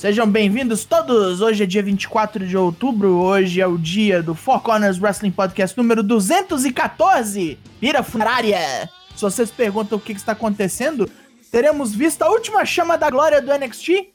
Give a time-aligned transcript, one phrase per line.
[0.00, 1.42] Sejam bem-vindos todos!
[1.42, 5.76] Hoje é dia 24 de outubro, hoje é o dia do Four Corners Wrestling Podcast
[5.76, 8.88] número 214, Vira Funerária!
[9.14, 11.06] Se vocês perguntam o que, que está acontecendo,
[11.52, 14.14] teremos visto a última chama da glória do NXT,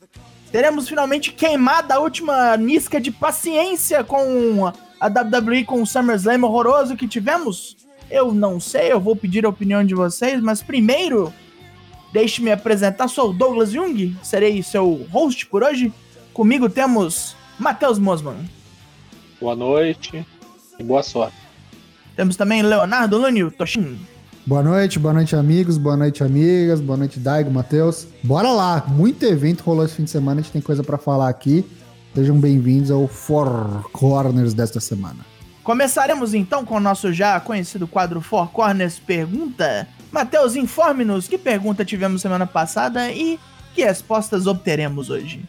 [0.52, 4.66] teremos finalmente queimado a última nisca de paciência com
[5.00, 7.78] a WWE, com o SummerSlam horroroso que tivemos.
[8.10, 11.32] Eu não sei, eu vou pedir a opinião de vocês, mas primeiro
[12.12, 15.92] Deixe-me apresentar, sou o Douglas Jung, serei seu host por hoje.
[16.34, 18.50] Comigo temos Matheus Mosman.
[19.40, 20.26] Boa noite
[20.80, 21.36] e boa sorte.
[22.16, 23.98] Temos também Leonardo Lânio Toshin.
[24.46, 28.08] Boa noite, boa noite, amigos, boa noite, amigas, boa noite, Daigo, Matheus.
[28.24, 31.30] Bora lá, muito evento rolou esse fim de semana, a gente tem coisa para falar
[31.30, 31.66] aqui.
[32.14, 35.26] Sejam bem-vindos ao Four Corners desta semana.
[35.64, 39.88] Começaremos então com o nosso já conhecido quadro Four Corners Pergunta.
[40.16, 43.38] Matheus, informe-nos que pergunta tivemos semana passada e
[43.74, 45.44] que respostas obteremos hoje.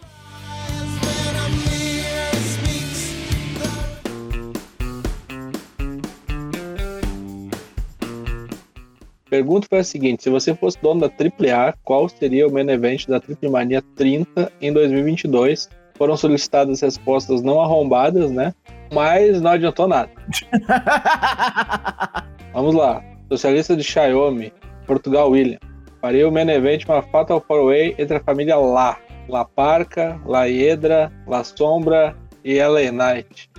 [9.30, 13.06] Pergunta foi a seguinte: se você fosse dono da AAA, qual seria o main event
[13.06, 15.68] da Triple Mania 30 em 2022?
[15.94, 18.52] Foram solicitadas respostas não arrombadas, né?
[18.92, 20.10] Mas não adiantou nada.
[22.52, 23.00] Vamos lá.
[23.28, 24.52] Socialista de Xiaomi,
[24.86, 25.58] Portugal William.
[26.00, 28.96] Faria o main event uma Fatal 4-Way entre a família La.
[29.28, 33.50] La Parca, La Hiedra, La Sombra e LA Knight.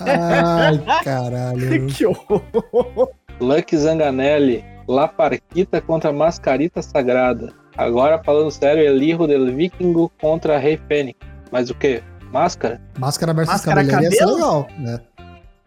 [0.00, 1.86] Ai, caralho.
[1.92, 3.10] que horror.
[3.40, 7.52] Lucky Zanganelli, La Parquita contra Mascarita Sagrada.
[7.76, 11.18] Agora, falando sério, Elirro del Vikingo contra Rei Fênix.
[11.50, 12.02] Mas o que?
[12.30, 12.80] Máscara?
[12.98, 14.34] Máscara versus Máscara ia ser cabelo?
[14.34, 15.00] legal, né?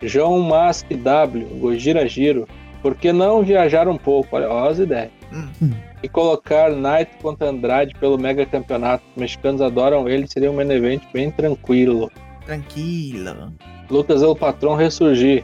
[0.02, 2.48] João Mask W, Gojira Giro.
[2.86, 4.36] Por que não viajar um pouco?
[4.36, 5.10] Olha, olha as ideias.
[5.34, 5.72] Hum.
[6.04, 9.04] E colocar Knight contra Andrade pelo mega campeonato.
[9.16, 12.12] Os mexicanos adoram ele, seria um main event bem tranquilo.
[12.46, 13.52] Tranquilo.
[13.90, 15.44] Lucas El Patrão ressurgir.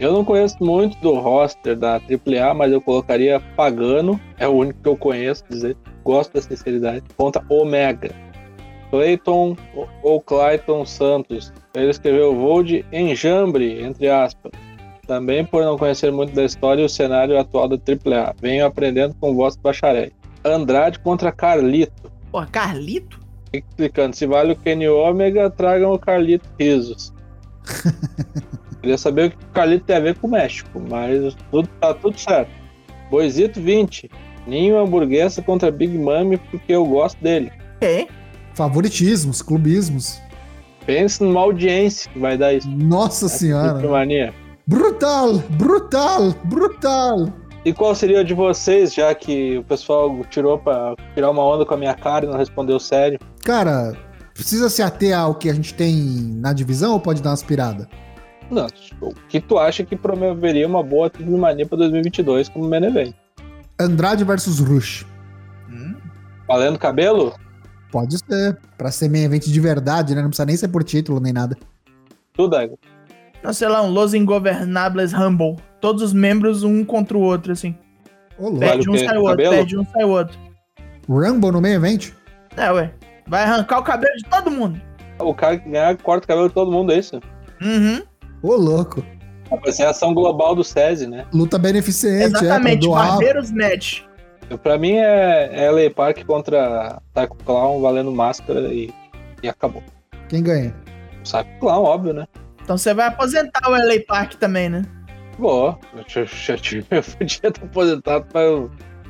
[0.00, 4.80] Eu não conheço muito do roster da AAA, mas eu colocaria Pagano, é o único
[4.80, 5.76] que eu conheço, dizer.
[6.02, 7.02] Gosto da sinceridade.
[7.18, 8.12] Contra Omega.
[8.90, 9.54] Clayton
[10.02, 11.52] ou Clayton Santos.
[11.74, 14.67] Ele escreveu Vold Enjambre, entre aspas.
[15.08, 18.34] Também por não conhecer muito da história e o cenário atual da AAA.
[18.42, 20.12] Venho aprendendo com vossos bacharéis.
[20.44, 22.12] Andrade contra Carlito.
[22.30, 23.18] Pô, Carlito?
[23.50, 27.14] Explicando, se vale o Kenny Omega, tragam o Carlito Risos.
[28.82, 31.94] Queria saber o que o Carlito tem a ver com o México, mas tudo, tá
[31.94, 32.50] tudo certo.
[33.10, 34.10] Boisito 20.
[34.46, 37.50] Ninho Hamburguesa contra Big Mami porque eu gosto dele.
[37.76, 38.08] Ok.
[38.52, 40.20] Favoritismos, clubismos.
[40.84, 42.68] Pense numa audiência que vai dar isso.
[42.68, 43.88] Nossa senhora.
[43.88, 44.34] Mania.
[44.68, 47.32] Brutal, brutal, brutal.
[47.64, 51.64] E qual seria o de vocês, já que o pessoal tirou pra tirar uma onda
[51.64, 53.18] com a minha cara e não respondeu sério?
[53.42, 53.96] Cara,
[54.34, 55.94] precisa se ater ao que a gente tem
[56.36, 57.88] na divisão ou pode dar uma aspirada?
[58.50, 58.66] Não,
[59.00, 63.14] o que tu acha que promoveria uma boa Triple Mania pra 2022 como main event?
[63.80, 65.06] Andrade versus Rush.
[65.70, 65.94] Hum.
[66.46, 67.32] Valendo cabelo?
[67.90, 68.58] Pode ser.
[68.76, 70.20] Pra ser main event de verdade, né?
[70.20, 71.56] Não precisa nem ser por título nem nada.
[72.34, 72.78] Tudo, Ego.
[73.42, 75.56] Não, sei lá, um Los Ingovernables Rumble.
[75.80, 77.74] Todos os membros um contra o outro, assim.
[78.38, 79.50] Ô, Perde o um, sai o outro, Cabelo?
[79.50, 80.38] perde um, sai o outro.
[81.08, 82.10] Rumble no main event?
[82.56, 82.92] É, ué.
[83.26, 84.80] Vai arrancar o cabelo de todo mundo.
[85.18, 87.20] O cara que ganhar corta o cabelo de todo mundo, é isso?
[87.60, 88.02] Uhum.
[88.42, 89.04] Ô, louco.
[89.62, 91.24] Vai ser a ação global do SESI, né?
[91.32, 93.08] Luta beneficente, Exatamente, é, pra doar.
[93.08, 94.02] Barbeiros Match.
[94.62, 98.92] Pra mim é, é LA Park contra Psycho Clown valendo máscara e,
[99.42, 99.82] e acabou.
[100.28, 100.74] Quem ganha?
[101.22, 102.26] Psycho Clown, óbvio, né?
[102.68, 104.82] Então você vai aposentar o LA Park também, né?
[105.38, 105.78] Boa.
[105.96, 106.82] Eu, já- tive-
[107.18, 108.46] podia estar aposentado faz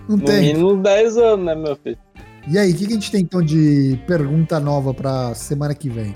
[0.08, 0.42] Não no tem.
[0.42, 1.98] mínimo 10 anos, né, meu filho?
[2.46, 5.88] E aí, o que, que a gente tem então de pergunta nova pra semana que
[5.90, 6.14] vem?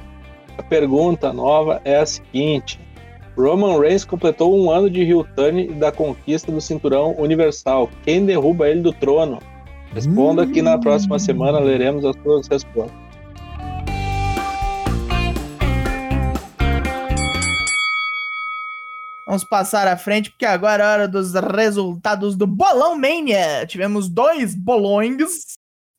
[0.57, 2.79] A pergunta nova é a seguinte:
[3.37, 7.91] Roman Reigns completou um ano de turn e da conquista do cinturão universal.
[8.05, 9.41] Quem derruba ele do trono?
[9.93, 13.02] Responda que na próxima semana leremos as suas respostas.
[19.33, 23.65] Vamos passar à frente, porque agora é hora dos resultados do Bolão Mania.
[23.67, 25.17] Tivemos dois bolões.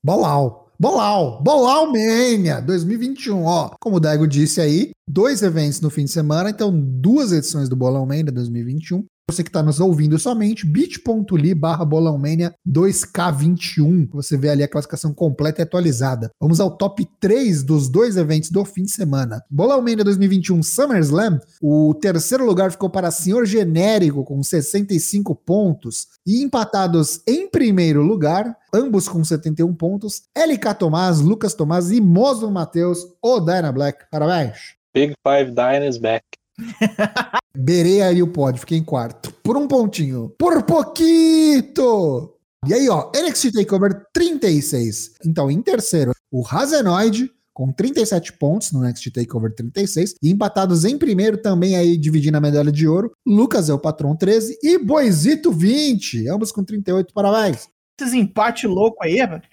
[0.05, 0.71] Bolau.
[0.79, 1.41] Bolau.
[1.41, 3.71] Bolau Mania 2021, ó.
[3.81, 7.75] Como o Daigo disse aí, dois eventos no fim de semana, então duas edições do
[7.75, 9.03] Bolão Mania 2021.
[9.31, 14.09] Você que está nos ouvindo somente, bit.ly barra bolãomania 2K21.
[14.11, 16.29] Você vê ali a classificação completa e atualizada.
[16.39, 19.41] Vamos ao top 3 dos dois eventos do fim de semana.
[19.49, 21.39] Bolãomania 2021 SummerSlam.
[21.61, 26.07] O terceiro lugar ficou para Senhor Genérico com 65 pontos.
[26.27, 32.51] E empatados em primeiro lugar, ambos com 71 pontos, LK Tomás, Lucas Tomás e Mozo
[32.51, 34.05] Matheus, o Dyna Black.
[34.11, 34.75] Parabéns!
[34.93, 36.23] Big Five Dyna is back.
[37.55, 39.31] Berei aí o pódio, fiquei em quarto.
[39.43, 40.33] Por um pontinho.
[40.39, 42.33] Por pouquito!
[42.67, 45.15] E aí, ó, NXT TakeOver 36.
[45.25, 50.15] Então, em terceiro, o Razenoid com 37 pontos no NXT TakeOver 36.
[50.21, 54.15] E empatados em primeiro, também aí dividindo a medalha de ouro, Lucas é o patrão
[54.15, 56.27] 13 e Boizito 20.
[56.27, 57.67] Ambos com 38, parabéns.
[57.99, 59.43] Esses empates loucos aí, velho.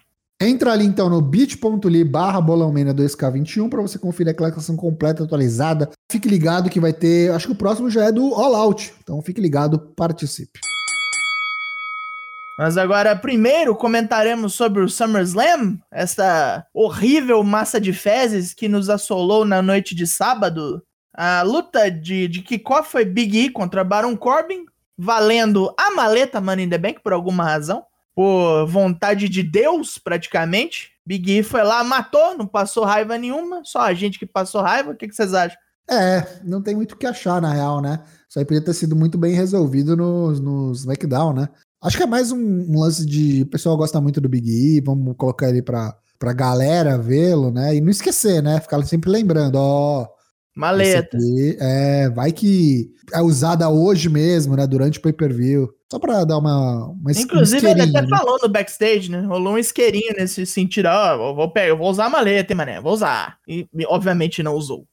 [0.42, 5.90] Entra ali então no bit.ly barra bolãomania 2K21 para você conferir a classificação completa, atualizada.
[6.10, 8.94] Fique ligado que vai ter, acho que o próximo já é do All Out.
[9.02, 10.58] Então fique ligado, participe.
[12.58, 19.44] Mas agora, primeiro comentaremos sobre o SummerSlam, essa horrível massa de fezes que nos assolou
[19.44, 20.82] na noite de sábado.
[21.14, 24.64] A luta de, de kickoff foi Big E contra Baron Corbin,
[24.96, 27.84] valendo a maleta Money in the Bank por alguma razão
[28.14, 30.90] por vontade de Deus, praticamente.
[31.06, 34.92] Big E foi lá, matou, não passou raiva nenhuma, só a gente que passou raiva.
[34.92, 35.58] O que, que vocês acham?
[35.90, 38.00] É, não tem muito o que achar, na real, né?
[38.28, 41.48] Isso aí podia ter sido muito bem resolvido nos, nos SmackDown, né?
[41.82, 43.42] Acho que é mais um, um, lance de.
[43.42, 47.74] O pessoal gosta muito do Big E, vamos colocar ele pra, pra galera vê-lo, né?
[47.74, 48.60] E não esquecer, né?
[48.60, 50.06] Ficar sempre lembrando, ó.
[50.56, 51.16] Maleta.
[51.16, 54.66] Aqui, é, vai que é usada hoje mesmo, né?
[54.66, 55.68] Durante o pay-per-view.
[55.90, 56.88] Só pra dar uma.
[56.88, 58.08] uma Inclusive, um ele até né?
[58.08, 59.20] falou no backstage, né?
[59.20, 62.80] Rolou um isqueirinho nesse sentido, ó, oh, vou, pegar, vou usar a maleta, hein, mané?
[62.80, 63.38] Vou usar.
[63.48, 64.86] E, obviamente não usou.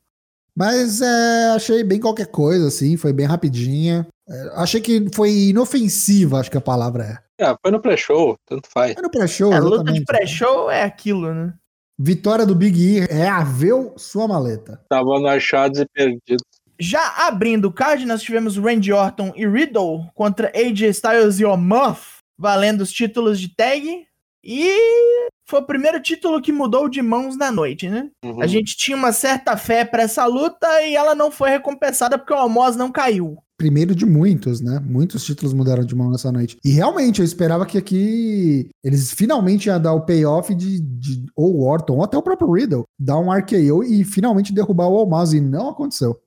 [0.56, 4.08] Mas é, achei bem qualquer coisa, assim, foi bem rapidinha.
[4.28, 7.46] É, achei que foi inofensiva, acho que a palavra é.
[7.46, 8.94] É, foi no pré-show, tanto faz.
[8.94, 11.54] Foi no pré-show, é, A luta de pré-show é aquilo, né?
[12.00, 14.80] Vitória do Big E é a ver sua maleta.
[14.88, 16.44] Tava no achados e perdidos.
[16.80, 22.18] Já abrindo o card, nós tivemos Randy Orton e Riddle contra AJ Styles e Omos,
[22.38, 24.06] valendo os títulos de tag.
[24.44, 28.10] E foi o primeiro título que mudou de mãos na noite, né?
[28.24, 28.42] Uhum.
[28.42, 32.34] A gente tinha uma certa fé para essa luta e ela não foi recompensada porque
[32.34, 33.38] o Omos não caiu.
[33.58, 34.80] Primeiro de muitos, né?
[34.80, 36.58] Muitos títulos mudaram de mão nessa noite.
[36.64, 41.62] E realmente, eu esperava que aqui eles finalmente iam dar o payoff de, de ou
[41.62, 45.42] Orton, ou até o próprio Riddle, dar um RKO e finalmente derrubar o Omos, e
[45.42, 46.22] não aconteceu.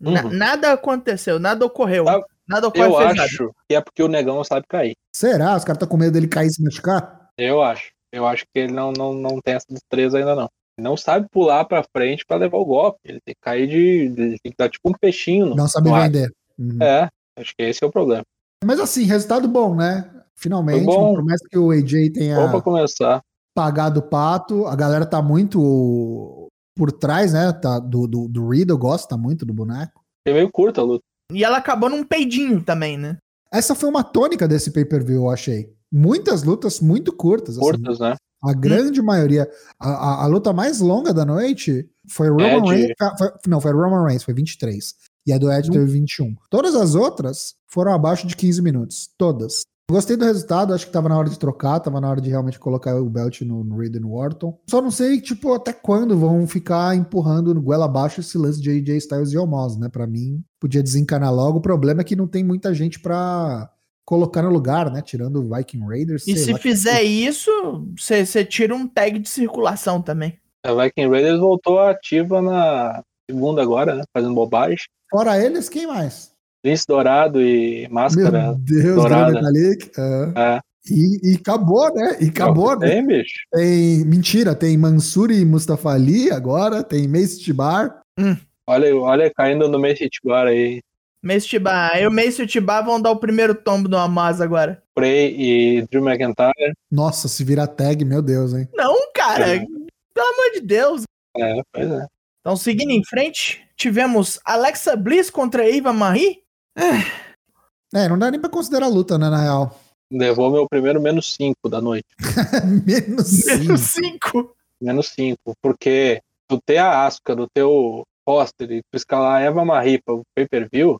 [0.00, 0.30] Uhum.
[0.30, 2.04] nada aconteceu, nada ocorreu.
[2.04, 2.20] Tá.
[2.48, 2.90] Nada ocorreu.
[2.90, 4.96] Eu acho que é porque o negão não sabe cair.
[5.14, 5.56] Será?
[5.56, 7.30] Os caras estão com medo dele cair e se machucar?
[7.38, 7.92] Eu acho.
[8.12, 10.50] Eu acho que ele não, não, não tem essa destreza ainda, não.
[10.76, 12.98] Ele não sabe pular pra frente para levar o golpe.
[13.04, 13.76] Ele tem que cair de.
[13.78, 15.46] Ele tem que dar tipo um peixinho.
[15.46, 16.28] No, não sabe vender.
[16.60, 16.82] Uhum.
[16.82, 17.08] É,
[17.38, 18.22] acho que esse é o problema.
[18.64, 20.08] Mas assim, resultado bom, né?
[20.36, 21.14] Finalmente, bom.
[21.14, 23.22] por mais que o AJ tenha bom pra começar.
[23.54, 27.52] pagado o pato, a galera tá muito por trás, né?
[27.52, 30.02] Tá, do, do, do Riddle, gosta muito do boneco.
[30.26, 31.02] É meio curta a luta.
[31.32, 33.16] E ela acabou num peidinho também, né?
[33.52, 35.72] Essa foi uma tônica desse pay-per-view, eu achei.
[35.92, 37.56] Muitas lutas muito curtas.
[37.56, 37.64] Assim.
[37.66, 38.10] Curtas, assim.
[38.10, 38.16] né?
[38.42, 39.04] A grande hum.
[39.04, 39.48] maioria.
[39.78, 42.94] A, a, a, luta mais longa da noite foi Roman Reigns.
[43.18, 44.94] Foi, não, foi Roman Reigns, foi 23.
[45.26, 45.72] E a do Ed hum.
[45.72, 46.34] teve 21.
[46.50, 49.08] Todas as outras foram abaixo de 15 minutos.
[49.18, 49.62] Todas.
[49.90, 52.60] Gostei do resultado, acho que tava na hora de trocar, tava na hora de realmente
[52.60, 54.56] colocar o belt no, no Raiden Wharton.
[54.68, 58.70] Só não sei, tipo, até quando vão ficar empurrando no goela abaixo esse lance de
[58.70, 59.88] AJ Styles e Omos, né?
[59.88, 61.58] Pra mim, podia desencanar logo.
[61.58, 63.68] O problema é que não tem muita gente pra
[64.04, 65.02] colocar no lugar, né?
[65.02, 66.26] Tirando o Viking Raiders.
[66.28, 67.06] E se fizer que...
[67.06, 67.50] isso,
[67.98, 70.38] você tira um tag de circulação também.
[70.62, 74.02] A Viking Raiders voltou ativa na segunda agora, né?
[74.12, 74.78] Fazendo bobagem.
[75.10, 76.32] Fora eles, quem mais?
[76.64, 79.40] Lince dourado e máscara Meu Deus, dourada.
[79.40, 80.60] Uh, é.
[80.90, 82.16] E, e, acabou, né?
[82.20, 82.88] E acabou, né?
[82.88, 83.40] Tem, bicho.
[83.52, 88.00] Tem, mentira, tem Mansuri e Mustafa Ali agora, tem Mace Tibar.
[88.18, 88.36] Hum.
[88.66, 90.80] Olha, olha caindo no Mace Tibar aí.
[91.22, 91.92] Mace Tibar.
[91.94, 94.82] Aí o Mace e o Tibar vão dar o primeiro tombo no Amaz agora.
[94.94, 96.72] Prey e Drew McIntyre.
[96.90, 98.68] Nossa, se virar tag, meu Deus, hein?
[98.74, 99.56] Não, cara.
[99.56, 99.58] É.
[99.58, 101.02] Pelo amor de Deus.
[101.36, 102.06] É, pois é.
[102.40, 106.42] Então, seguindo em frente, tivemos Alexa Bliss contra Eva Marie.
[106.74, 107.98] É.
[108.04, 109.78] é, não dá nem pra considerar luta, né, na real.
[110.10, 112.08] Levou meu primeiro menos 5 da noite.
[112.86, 114.56] menos 5?
[114.80, 115.38] Menos 5.
[115.62, 120.22] Porque tu ter a Asuka do teu roster e tu escalar a Eva Marie pro
[120.34, 120.98] pay-per-view,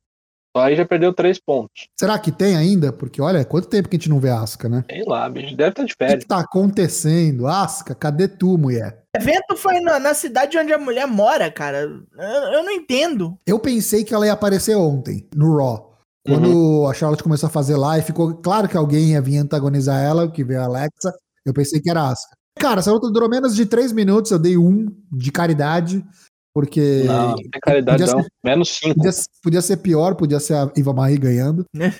[0.56, 1.86] aí já perdeu 3 pontos.
[1.98, 2.92] Será que tem ainda?
[2.92, 4.84] Porque olha, quanto tempo que a gente não vê a Asuka, né?
[4.90, 5.56] Sei lá, bicho.
[5.56, 6.14] Deve estar tá de férias.
[6.14, 7.46] O que, que tá acontecendo?
[7.46, 9.04] Asuka, cadê tu, mulher?
[9.16, 11.80] O evento foi na, na, cidade onde a mulher mora, cara.
[11.80, 13.36] Eu, eu, não entendo.
[13.46, 15.90] Eu pensei que ela ia aparecer ontem, no Raw.
[16.26, 16.86] Quando Uhum.
[16.86, 20.30] a Charlotte começou a fazer lá e ficou claro que alguém ia vir antagonizar ela,
[20.30, 21.12] que veio a Alexa,
[21.44, 22.36] eu pensei que era a Asuka.
[22.58, 26.04] Cara, essa luta durou menos de três minutos, eu dei um de caridade,
[26.52, 28.24] porque Não, não tem caridade podia não.
[28.44, 28.94] Menos cinco.
[28.96, 29.10] podia,
[29.42, 31.64] podia ser pior, podia ser a Iva Marie ganhando.
[31.74, 31.94] Né?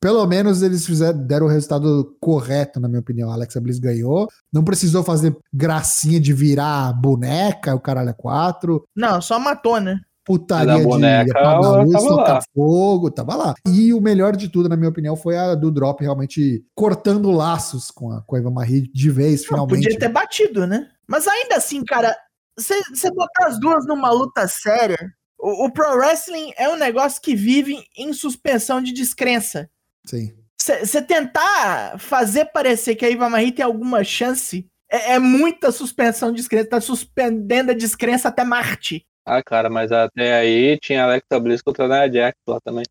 [0.00, 3.30] Pelo menos eles fizeram, deram o resultado correto, na minha opinião.
[3.30, 4.28] A Alexa Bliss ganhou.
[4.52, 8.86] Não precisou fazer gracinha de virar boneca, o caralho é quatro.
[8.94, 9.98] Não, só matou, né?
[10.24, 12.40] Putaria A de boneca, apagar luz, tava tocar lá.
[12.52, 13.54] fogo, tava lá.
[13.66, 17.92] E o melhor de tudo, na minha opinião, foi a do Drop realmente cortando laços
[17.92, 19.84] com a, com a Eva Marie de vez, Não, finalmente.
[19.84, 20.88] podia ter batido, né?
[21.06, 22.14] Mas ainda assim, cara,
[22.56, 24.98] você botar as duas numa luta séria,
[25.38, 29.68] o, o pro wrestling é um negócio que vive em suspensão de descrença.
[30.06, 30.32] Sim.
[30.58, 36.30] Você tentar fazer parecer que a Iva Marie tem alguma chance é, é muita suspensão
[36.30, 36.70] de descrença.
[36.70, 39.04] Tá suspendendo a descrença até Marte.
[39.26, 42.84] Ah, cara, mas até aí tinha Alexa Bliss contra a Nia Jax lá também.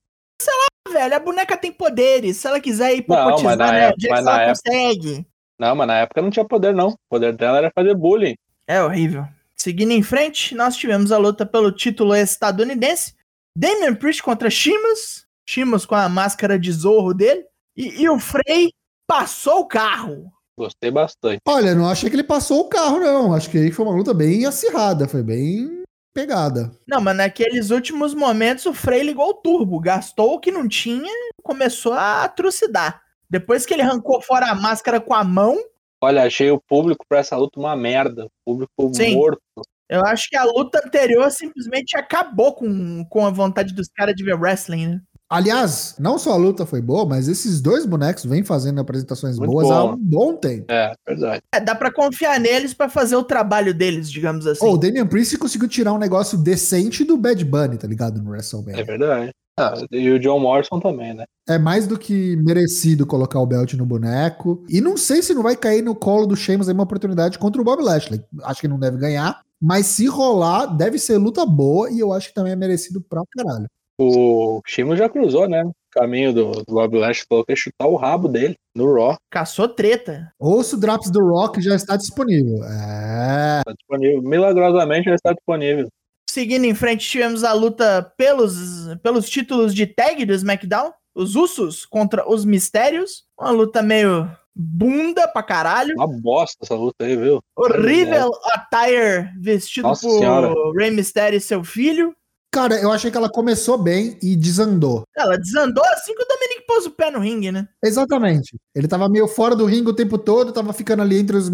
[0.92, 2.38] Velho, a boneca tem poderes.
[2.38, 3.80] Se ela quiser Não, hipopotizar, mas na né?
[3.88, 5.28] época- Jax, ela época- consegue.
[5.60, 6.90] Não, mas na época não tinha poder, não.
[6.90, 8.36] O poder dela era fazer bullying.
[8.68, 9.26] É horrível.
[9.66, 13.16] Seguindo em frente, nós tivemos a luta pelo título estadunidense.
[13.58, 15.26] Damian Priest contra Shimas.
[15.44, 17.44] Shimas com a máscara de zorro dele.
[17.76, 18.72] E, e o Frey
[19.08, 20.32] passou o carro.
[20.56, 21.40] Gostei bastante.
[21.48, 23.34] Olha, não achei que ele passou o carro, não.
[23.34, 25.82] Acho que aí foi uma luta bem acirrada, foi bem
[26.14, 26.72] pegada.
[26.88, 29.80] Não, mas naqueles últimos momentos o Frey ligou o turbo.
[29.80, 33.02] Gastou o que não tinha e começou a trucidar.
[33.28, 35.58] Depois que ele arrancou fora a máscara com a mão,
[36.02, 38.26] Olha, achei o público pra essa luta uma merda.
[38.46, 39.16] O público Sim.
[39.16, 39.42] morto.
[39.90, 44.24] eu acho que a luta anterior simplesmente acabou com, com a vontade dos caras de
[44.24, 45.02] ver wrestling, né?
[45.28, 49.52] Aliás, não só a luta foi boa, mas esses dois bonecos vêm fazendo apresentações Muito
[49.52, 50.66] boas há um bom tempo.
[50.70, 51.42] É, verdade.
[51.52, 54.64] É, dá pra confiar neles pra fazer o trabalho deles, digamos assim.
[54.64, 58.22] Oh, o Damian Priest conseguiu tirar um negócio decente do Bad Bunny, tá ligado?
[58.22, 58.86] No É WrestleMania.
[58.86, 59.32] verdade.
[59.58, 61.24] Ah, e o John Morrison também, né?
[61.48, 64.64] É mais do que merecido colocar o belt no boneco.
[64.68, 67.62] E não sei se não vai cair no colo do Sheamus aí uma oportunidade contra
[67.62, 68.22] o Bob Lashley.
[68.44, 69.40] Acho que não deve ganhar.
[69.62, 73.24] Mas se rolar, deve ser luta boa e eu acho que também é merecido pra
[73.32, 73.68] caralho.
[73.98, 75.64] O Shimo já cruzou, né?
[75.64, 79.16] O caminho do, do Bob Lashley falou que ia chutar o rabo dele no Raw.
[79.30, 80.30] Caçou treta.
[80.38, 82.62] Ouço Drops do Rock já está disponível.
[82.66, 83.62] É.
[83.64, 84.22] Tá disponível.
[84.22, 85.88] Milagrosamente já está disponível.
[86.36, 88.54] Seguindo em frente, tivemos a luta pelos,
[89.02, 90.92] pelos títulos de tag do SmackDown.
[91.16, 93.24] Os Usos contra os Mistérios.
[93.40, 95.96] Uma luta meio bunda pra caralho.
[95.96, 97.42] Uma bosta essa luta aí, viu?
[97.56, 100.54] Horrível attire vestido Nossa por Senhora.
[100.78, 102.14] Rey Mysterio e seu filho.
[102.56, 105.04] Cara, eu achei que ela começou bem e desandou.
[105.14, 107.68] Ela desandou assim que o Dominic pôs o pé no ringue, né?
[107.84, 108.56] Exatamente.
[108.74, 111.52] Ele tava meio fora do ringue o tempo todo, tava ficando ali entre os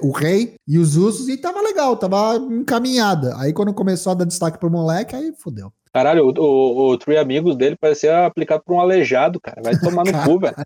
[0.00, 3.36] o rei e os ursos e tava legal, tava encaminhada.
[3.36, 5.70] Aí quando começou a dar destaque pro moleque, aí fodeu.
[5.92, 9.60] Caralho, o, o, o Three Amigos dele parecia aplicado por um aleijado, cara.
[9.62, 10.56] Vai tomar no cu, velho.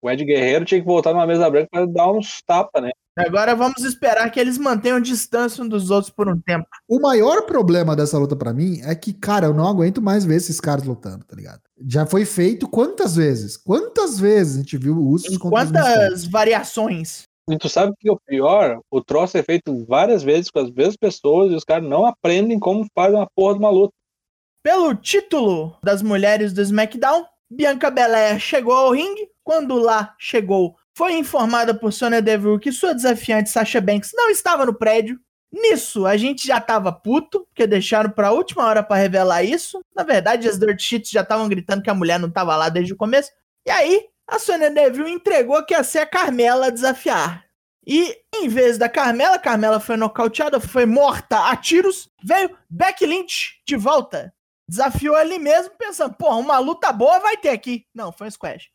[0.00, 2.92] O Ed Guerreiro tinha que voltar numa mesa branca pra dar uns tapas, né?
[3.16, 6.66] Agora vamos esperar que eles mantenham distância um dos outros por um tempo.
[6.88, 10.36] O maior problema dessa luta pra mim é que, cara, eu não aguento mais ver
[10.36, 11.60] esses caras lutando, tá ligado?
[11.86, 13.56] Já foi feito quantas vezes?
[13.56, 17.24] Quantas vezes a gente viu o Usos quantas variações?
[17.50, 18.80] E tu sabe o que é o pior?
[18.90, 22.58] O troço é feito várias vezes com as mesmas pessoas e os caras não aprendem
[22.58, 23.92] como faz uma porra de uma luta.
[24.62, 29.28] Pelo título das mulheres do SmackDown, Bianca Belair chegou ao ringue.
[29.44, 34.66] Quando lá chegou, foi informada por Sonya Deville que sua desafiante Sasha Banks não estava
[34.66, 35.18] no prédio.
[35.52, 39.84] Nisso, a gente já tava puto, porque deixaram pra última hora pra revelar isso.
[39.94, 42.94] Na verdade, as Dirt Sheets já estavam gritando que a mulher não tava lá desde
[42.94, 43.30] o começo.
[43.66, 47.44] E aí, a Sonya Deville entregou que ia ser a Carmela a desafiar.
[47.86, 52.08] E em vez da Carmela, Carmela foi nocauteada, foi morta a tiros.
[52.24, 54.32] Veio Becky Lynch de volta.
[54.66, 57.84] Desafiou ali mesmo, pensando, porra, uma luta boa vai ter aqui.
[57.94, 58.70] Não, foi um squash.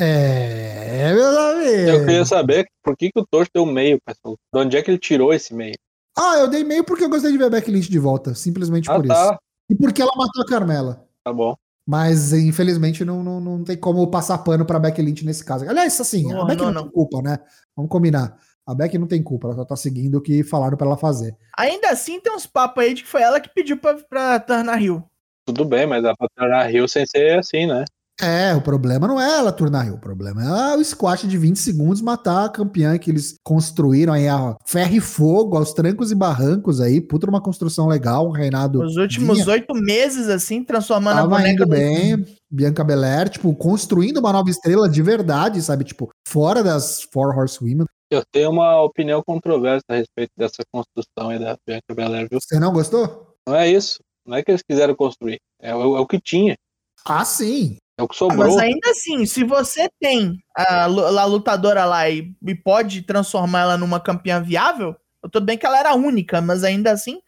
[0.00, 1.88] É, meus amigos.
[1.88, 4.36] Eu queria saber por que, que o Torto deu meio, pessoal.
[4.52, 5.74] De onde é que ele tirou esse meio?
[6.18, 8.90] Ah, eu dei meio porque eu gostei de ver a Becky Lynch de volta, simplesmente
[8.90, 9.14] Ah, por isso.
[9.14, 9.38] tá.
[9.70, 11.06] E porque ela matou a Carmela.
[11.24, 11.54] Tá bom.
[11.86, 15.68] Mas, infelizmente, não, não, não tem como passar pano pra Becky Lynch nesse caso.
[15.68, 16.82] Aliás, assim, a Não, Becky não, não, não.
[16.84, 17.38] tem culpa, né?
[17.76, 18.36] Vamos combinar.
[18.66, 21.34] A Becky não tem culpa, ela só tá seguindo o que falaram pra ela fazer.
[21.58, 24.76] Ainda assim, tem uns papos aí de que foi ela que pediu pra, pra tornar
[24.76, 25.04] Rio.
[25.46, 27.84] Tudo bem, mas dá pra tornar Rio sem ser assim, né?
[28.22, 31.56] É, o problema não é ela turnar Rio, o problema é o squash de 20
[31.58, 36.14] segundos matar a campeã que eles construíram aí a ferro e fogo, aos trancos e
[36.14, 38.82] barrancos aí, puta uma construção legal, um reinado.
[38.82, 44.18] Os últimos oito meses, assim, transformando a Tava boneca indo bem, Bianca Belair, tipo, construindo
[44.18, 45.84] uma nova estrela de verdade, sabe?
[45.84, 47.86] Tipo, fora das Four Horsewomen.
[48.12, 52.38] Eu tenho uma opinião controversa a respeito dessa construção aí da Bianca Belair, viu?
[52.42, 53.34] Você não gostou?
[53.48, 53.98] Não é isso.
[54.26, 55.38] Não é que eles quiseram construir.
[55.62, 56.54] É, o- é o que tinha.
[57.06, 57.76] Ah, sim.
[58.00, 58.38] É o que Ah, sobrou.
[58.46, 63.76] Mas ainda assim, se você tem a, a lutadora lá e, e pode transformar ela
[63.76, 64.96] numa campeã viável,
[65.30, 67.20] tudo bem que ela era única, mas ainda assim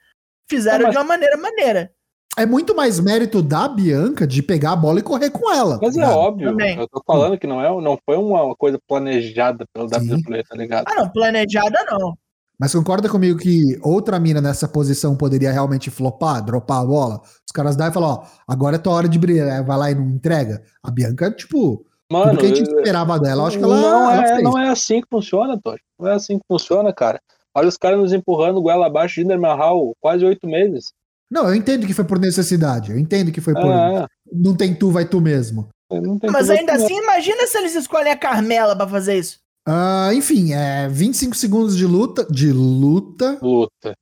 [0.48, 1.92] fizeram Não, mas- de uma maneira maneira.
[2.38, 5.78] É muito mais mérito da Bianca de pegar a bola e correr com ela.
[5.82, 6.18] Mas é tá ligado?
[6.18, 6.50] óbvio.
[6.50, 6.78] Também.
[6.78, 9.84] Eu tô falando que não, é, não foi uma coisa planejada pelo.
[9.86, 10.86] WWE, tá ligado?
[10.88, 12.16] Ah, não, planejada não.
[12.62, 17.20] Mas concorda comigo que outra mina nessa posição poderia realmente flopar, dropar a bola?
[17.20, 19.96] Os caras dão e falam, ó, agora é tua hora de brilhar, vai lá e
[19.96, 20.62] não entrega.
[20.80, 24.38] A Bianca, tipo, Mano, tudo que a gente esperava dela, acho que ela, não, ela
[24.38, 25.82] é, não é assim que funciona, Totti.
[25.98, 27.20] Não é assim que funciona, cara.
[27.52, 30.92] Olha os caras nos empurrando goela abaixo de Jinder Mahal quase oito meses.
[31.28, 33.72] Não, eu entendo que foi por necessidade, eu entendo que foi por...
[33.72, 35.68] Ah, Não tem tu, vai tu mesmo.
[35.90, 39.40] é, Mas ainda assim, assim, imagina se eles escolhem a Carmela pra fazer isso.
[39.66, 43.38] Ah, enfim, é 25 segundos de luta, de luta.
[43.40, 43.94] luta.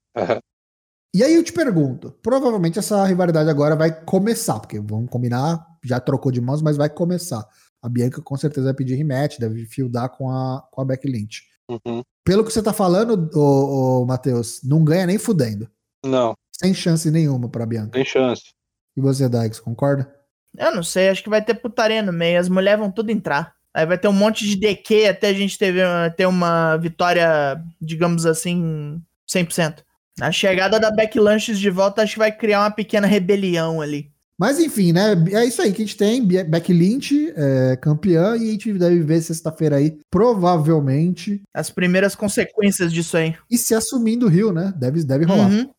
[1.14, 5.99] E aí eu te pergunto, provavelmente essa rivalidade agora vai começar, porque vamos combinar, já
[5.99, 7.45] trocou de mãos, mas vai começar.
[7.83, 11.43] A Bianca com certeza vai pedir rematch, deve fieldar com a, com a Becky Lynch.
[11.69, 12.02] Uhum.
[12.25, 15.69] Pelo que você tá falando, ô, ô, Matheus, não ganha nem fudendo.
[16.05, 17.90] Não, Sem chance nenhuma pra Bianca.
[17.93, 18.52] tem chance.
[18.97, 20.12] E você, Dykes, concorda?
[20.57, 23.55] Eu não sei, acho que vai ter putaria no meio, as mulheres vão tudo entrar.
[23.75, 25.75] Aí vai ter um monte de DQ até a gente ter,
[26.17, 29.00] ter uma vitória, digamos assim,
[29.31, 29.77] 100%.
[30.21, 34.11] A chegada da Becky Lunches de volta acho que vai criar uma pequena rebelião ali.
[34.39, 35.12] Mas enfim, né?
[35.33, 36.25] É isso aí que a gente tem.
[36.25, 41.43] Be- Becky Lynch, é, campeã, e a gente deve ver sexta-feira aí, provavelmente.
[41.55, 43.35] As primeiras consequências disso aí.
[43.50, 44.73] E se assumindo o Rio, né?
[44.77, 45.50] Deve, deve rolar.
[45.50, 45.71] Uhum.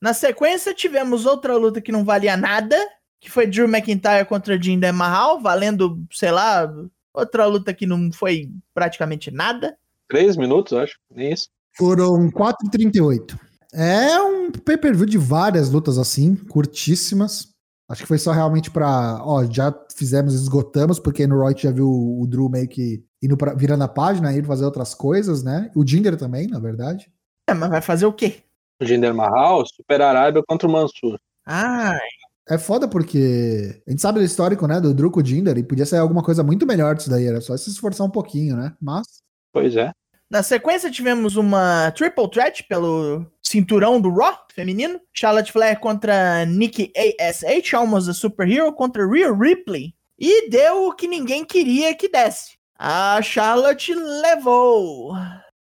[0.00, 2.76] Na sequência, tivemos outra luta que não valia nada,
[3.20, 6.68] que foi Drew McIntyre contra Jinder Mahal, valendo, sei lá,
[7.14, 9.76] outra luta que não foi praticamente nada.
[10.08, 10.98] Três minutos, acho.
[11.10, 11.48] Nem isso.
[11.76, 13.38] Foram 4h38.
[13.72, 17.50] É um pay-per-view de várias lutas assim, curtíssimas.
[17.88, 19.20] Acho que foi só realmente pra.
[19.24, 23.54] Ó, já fizemos, esgotamos, porque no Roy já viu o Drew meio que indo pra,
[23.54, 25.70] virando a página, indo fazer outras coisas, né?
[25.74, 27.10] O Jinder também, na verdade.
[27.48, 28.42] É, mas vai fazer o quê?
[28.80, 31.18] O Jinder Mahal, Super Arábia contra o Mansur.
[31.44, 31.98] Ah,
[32.48, 34.80] É foda porque a gente sabe do histórico, né?
[34.80, 37.40] Do Drew com o Jinder, e podia ser alguma coisa muito melhor disso daí, era
[37.40, 38.74] só se esforçar um pouquinho, né?
[38.80, 39.06] Mas.
[39.52, 39.92] Pois é.
[40.30, 45.00] Na sequência, tivemos uma triple threat pelo cinturão do Raw feminino.
[45.12, 49.92] Charlotte Flair contra Nikki ASH, Almost a Superhero, contra Rhea Ripley.
[50.16, 52.52] E deu o que ninguém queria que desse.
[52.78, 55.14] A Charlotte levou.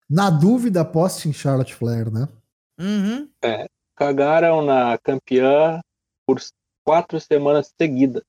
[0.08, 2.28] Na dúvida, poste em Charlotte Flair, né?
[2.80, 3.28] Uhum.
[3.96, 5.82] Cagaram na campeã
[6.26, 6.40] por
[6.84, 8.24] quatro semanas seguidas.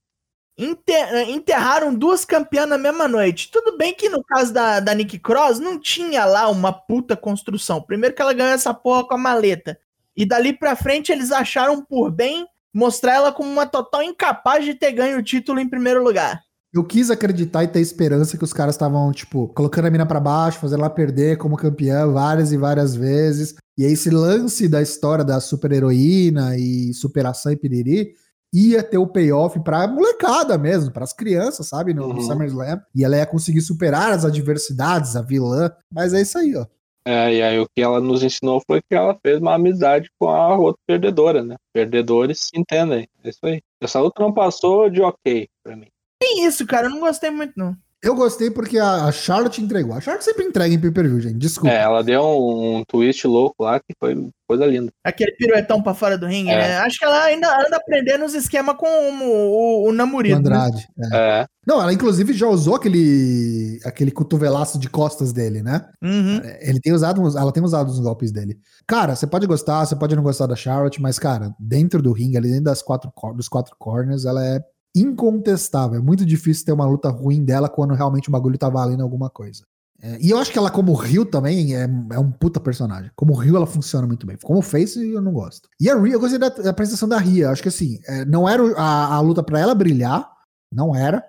[0.57, 3.49] Enter- enterraram duas campeãs na mesma noite.
[3.51, 7.81] Tudo bem que no caso da, da Nick Cross não tinha lá uma puta construção.
[7.81, 9.77] Primeiro que ela ganhou essa porra com a maleta.
[10.15, 14.75] E dali pra frente eles acharam por bem mostrar ela como uma total incapaz de
[14.75, 16.41] ter ganho o título em primeiro lugar.
[16.71, 20.19] Eu quis acreditar e ter esperança que os caras estavam, tipo, colocando a mina pra
[20.19, 23.55] baixo, fazendo ela perder como campeã várias e várias vezes.
[23.77, 28.13] E aí esse lance da história da super heroína e superação e piriri
[28.53, 32.21] ia ter o payoff pra molecada mesmo, pras crianças, sabe, no, no Uhum.
[32.21, 32.79] SummerSlam.
[32.95, 35.71] E ela ia conseguir superar as adversidades, a vilã.
[35.91, 36.65] Mas é isso aí, ó.
[37.05, 40.29] É, e aí o que ela nos ensinou foi que ela fez uma amizade com
[40.29, 41.55] a outra perdedora, né?
[41.73, 43.07] Perdedores se entendem.
[43.23, 43.59] É isso aí.
[43.81, 45.87] Essa luta não passou de ok pra mim.
[46.21, 47.75] Tem isso, cara, eu não gostei muito não.
[48.03, 49.95] Eu gostei porque a Charlotte entregou.
[49.95, 51.37] A Charlotte sempre entrega em pay-per-view, gente.
[51.37, 51.73] Desculpa.
[51.73, 54.91] É, ela deu um, um twist louco lá que foi coisa linda.
[55.05, 56.57] Aquele piruetão pra fora do ringue, É.
[56.57, 56.77] né?
[56.79, 60.03] Acho que ela ainda anda aprendendo os esquemas com o, o, o né?
[60.33, 60.85] Andrade.
[61.13, 61.17] é.
[61.41, 65.85] É, Não, ela inclusive já usou aquele, aquele cotovelaço de costas dele, né?
[66.03, 66.41] Uhum.
[66.59, 68.57] Ele tem usado, uns- ela tem usado os golpes dele.
[68.85, 72.37] Cara, você pode gostar, você pode não gostar da Charlotte, mas, cara, dentro do ringue,
[72.37, 74.59] ali dentro das quatro, dos quatro corners, ela é
[74.95, 75.99] incontestável.
[75.99, 79.29] É muito difícil ter uma luta ruim dela quando realmente o bagulho tá valendo alguma
[79.29, 79.63] coisa.
[80.01, 83.09] É, e eu acho que ela, como Rio, também é, é um puta personagem.
[83.15, 84.37] Como Rio, ela funciona muito bem.
[84.43, 85.69] Como Face, eu não gosto.
[85.79, 87.49] E a Ria, eu gostei da, da apresentação da Ria.
[87.49, 90.29] Acho que assim, é, não era a, a luta pra ela brilhar,
[90.69, 91.23] não era.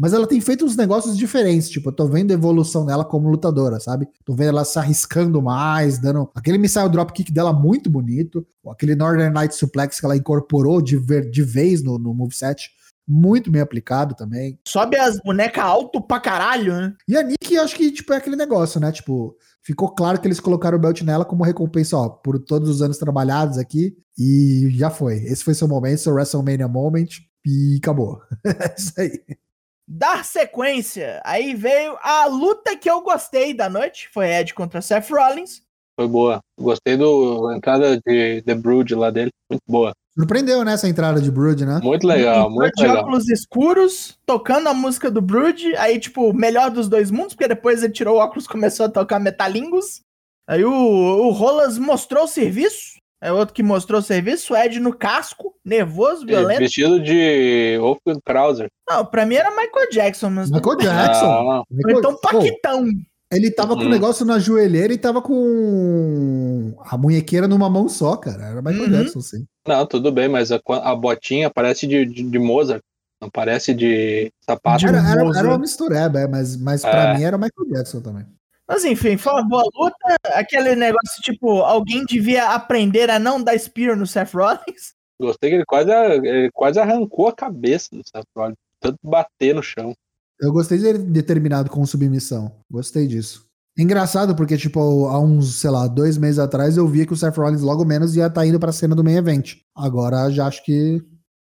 [0.00, 1.68] Mas ela tem feito uns negócios diferentes.
[1.68, 4.06] Tipo, eu tô vendo a evolução dela como lutadora, sabe?
[4.24, 6.30] Tô vendo ela se arriscando mais, dando.
[6.34, 8.46] Aquele missile dropkick dela muito bonito.
[8.68, 12.70] Aquele Northern Night Suplex que ela incorporou de, ver, de vez no, no moveset.
[13.10, 14.58] Muito bem aplicado também.
[14.68, 16.94] Sobe as bonecas alto pra caralho, né?
[17.08, 18.92] E a Nick, acho que, tipo, é aquele negócio, né?
[18.92, 22.82] Tipo, ficou claro que eles colocaram o belt nela como recompensa, ó, por todos os
[22.82, 23.96] anos trabalhados aqui.
[24.18, 25.14] E já foi.
[25.24, 27.08] Esse foi seu momento, seu WrestleMania moment.
[27.46, 28.20] E acabou.
[28.44, 29.38] é isso aí.
[29.86, 31.22] Dar sequência.
[31.24, 34.10] Aí veio a luta que eu gostei da noite.
[34.12, 35.62] Foi Ed contra Seth Rollins.
[35.98, 36.40] foi boa.
[36.60, 39.30] Gostei do entrada de The Brood lá dele.
[39.50, 39.92] Muito boa.
[40.18, 41.78] Surpreendeu, né, essa entrada de Brood, né?
[41.82, 42.98] Muito legal, muito de legal.
[43.02, 47.84] óculos escuros, tocando a música do Brood, aí, tipo, melhor dos dois mundos, porque depois
[47.84, 50.00] ele tirou o óculos e começou a tocar Metalingus.
[50.48, 54.80] Aí o, o Rolas mostrou o serviço, é outro que mostrou o serviço, o Ed
[54.80, 56.60] no casco, nervoso, violento.
[56.60, 58.68] Vestido de Wolfgang Krauser.
[58.88, 60.50] Não, pra mim era Michael Jackson, mas...
[60.50, 61.26] Michael Jackson.
[61.26, 62.86] Ah, Michael- então Paquitão.
[63.30, 63.90] Ele tava com o Uhum.
[63.90, 68.44] negócio na joelheira e tava com a munhequeira numa mão só, cara.
[68.46, 68.90] Era Michael Uhum.
[68.90, 69.46] Jackson, sim.
[69.66, 72.82] Não, tudo bem, mas a, a botinha parece de, de, de Mozart.
[73.20, 74.86] Não parece de sapato.
[74.86, 77.16] Era, era, era uma mistureba, é, mas, mas pra É.
[77.16, 78.24] mim era o Michael Jackson também.
[78.66, 79.96] Mas enfim, foi uma boa luta.
[80.34, 84.92] Aquele negócio, tipo, alguém devia aprender a não dar spear no Seth Rollins.
[85.20, 88.56] Gostei que ele quase, ele quase arrancou a cabeça do Seth Rollins.
[88.80, 89.94] Tanto bater no chão.
[90.40, 92.52] Eu gostei de ele ter terminado com submissão.
[92.70, 93.46] Gostei disso.
[93.76, 97.36] Engraçado porque, tipo, há uns, sei lá, dois meses atrás eu via que o Seth
[97.36, 99.54] Rollins logo menos ia estar indo pra cena do main event.
[99.76, 101.00] Agora já acho que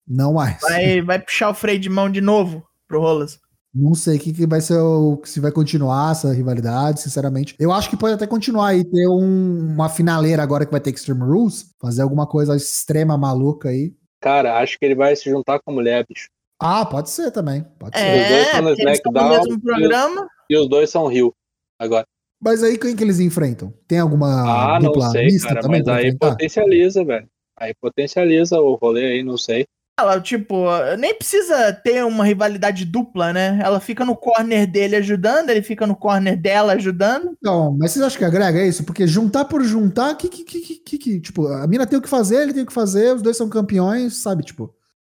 [0.08, 0.60] não mais.
[0.62, 3.39] Vai, vai puxar o freio de mão de novo pro Rolas.
[3.73, 5.21] Não sei o que, que vai ser o.
[5.25, 7.55] Se vai continuar essa rivalidade, sinceramente.
[7.60, 10.93] Eu acho que pode até continuar e ter um- uma finaleira agora que vai ter
[10.93, 11.65] Extreme Rules.
[11.81, 13.93] Fazer alguma coisa extrema maluca aí.
[14.21, 16.29] Cara, acho que ele vai se juntar com a mulher, bicho.
[16.61, 17.65] Ah, pode ser também.
[17.79, 18.05] Pode ser.
[18.05, 20.27] dois É, estão no porque eles estão no SmackDown, mesmo programa.
[20.49, 21.33] E os dois são Rio.
[21.79, 22.05] Agora.
[22.41, 23.73] Mas aí quem que eles enfrentam?
[23.87, 25.61] Tem alguma Ah, não dupla sei, mista cara.
[25.61, 26.29] também Mas aí enfrentar?
[26.31, 27.27] potencializa, velho.
[27.57, 29.65] Aí potencializa o rolê aí, não sei.
[29.97, 30.65] Ela, tipo,
[30.99, 33.59] nem precisa ter uma rivalidade dupla, né?
[33.63, 37.31] Ela fica no corner dele ajudando, ele fica no corner dela ajudando.
[37.37, 38.83] Então, mas vocês acham que agrega isso?
[38.83, 42.01] Porque juntar por juntar, que, que, que, que, que- que- tipo, a mina tem o
[42.01, 44.43] que fazer, ele tem o que fazer, os dois são campeões, sabe?
[44.43, 44.73] Tipo,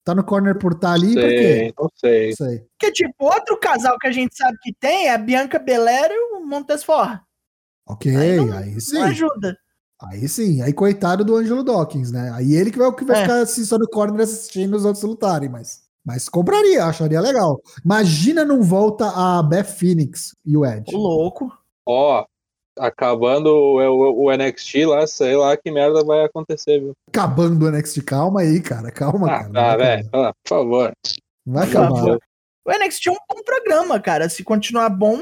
[0.07, 1.21] tá no corner por estar ali, quê?
[1.21, 2.29] sei, não sei.
[2.31, 2.59] Não sei.
[2.79, 6.37] Porque, tipo, outro casal que a gente sabe que tem é a Bianca Belair e
[6.37, 7.21] o Montesfort.
[7.88, 8.95] Ok, Aí não- aí sim.
[8.95, 9.59] Não ajuda.
[10.01, 12.31] Aí sim, aí coitado do Angelo Dawkins, né?
[12.35, 13.23] Aí ele que vai, que vai É.
[13.23, 17.61] ficar assim, só no corner assistindo os outros lutarem, mas, mas compraria, acharia legal.
[17.85, 20.95] Imagina não volta a Beth Phoenix e o Ed.
[20.95, 21.51] Ô, louco.
[21.87, 22.25] Ó,
[22.79, 26.93] acabando o, o- o NXT lá, sei lá que merda vai acontecer, viu?
[27.09, 29.49] Acabando o NXT, calma aí, cara, calma, Ah, cara.
[29.53, 30.09] vai velho.
[30.09, 30.29] acabar.
[30.29, 30.93] Ah, Por favor.
[31.47, 31.97] Vai Por acabar.
[31.97, 32.19] favor.
[32.67, 34.29] O NXT é um bom programa, cara.
[34.29, 35.21] Se continuar bom,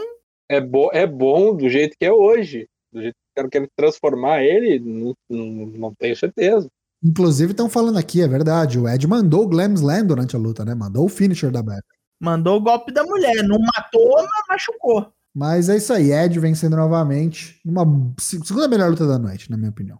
[0.48, 2.66] É, bo é bom do jeito que é hoje.
[2.92, 6.68] Do jeito que o cara quer transformar ele, não, não, não tenho certeza.
[7.02, 8.78] Inclusive, estão falando aqui, é verdade.
[8.78, 10.74] O Ed mandou o Glam Slam durante a luta, né?
[10.74, 11.82] Mandou o finisher da Beth.
[12.20, 13.42] mandou o golpe da mulher.
[13.42, 15.12] Não matou, mas machucou.
[15.34, 17.58] Mas é isso aí, Ed vencendo novamente.
[17.64, 17.84] Uma
[18.20, 19.98] se- segunda melhor luta da noite, na minha opinião.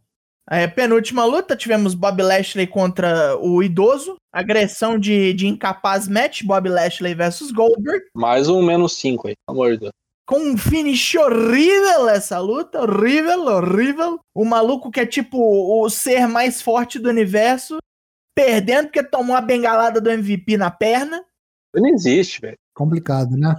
[0.49, 4.16] É, penúltima luta, tivemos Bob Lashley contra o idoso.
[4.33, 8.05] Agressão de, de incapaz match, Bob Lashley versus Goldberg.
[8.14, 9.92] Mais um menos cinco aí, pelo amor de Deus.
[10.27, 14.20] Com um finish horrível essa luta, horrível, horrível.
[14.35, 17.79] O maluco que é tipo o ser mais forte do universo,
[18.35, 21.23] perdendo porque tomou a bengalada do MVP na perna.
[21.75, 22.57] Não existe, velho.
[22.75, 23.55] Complicado, né?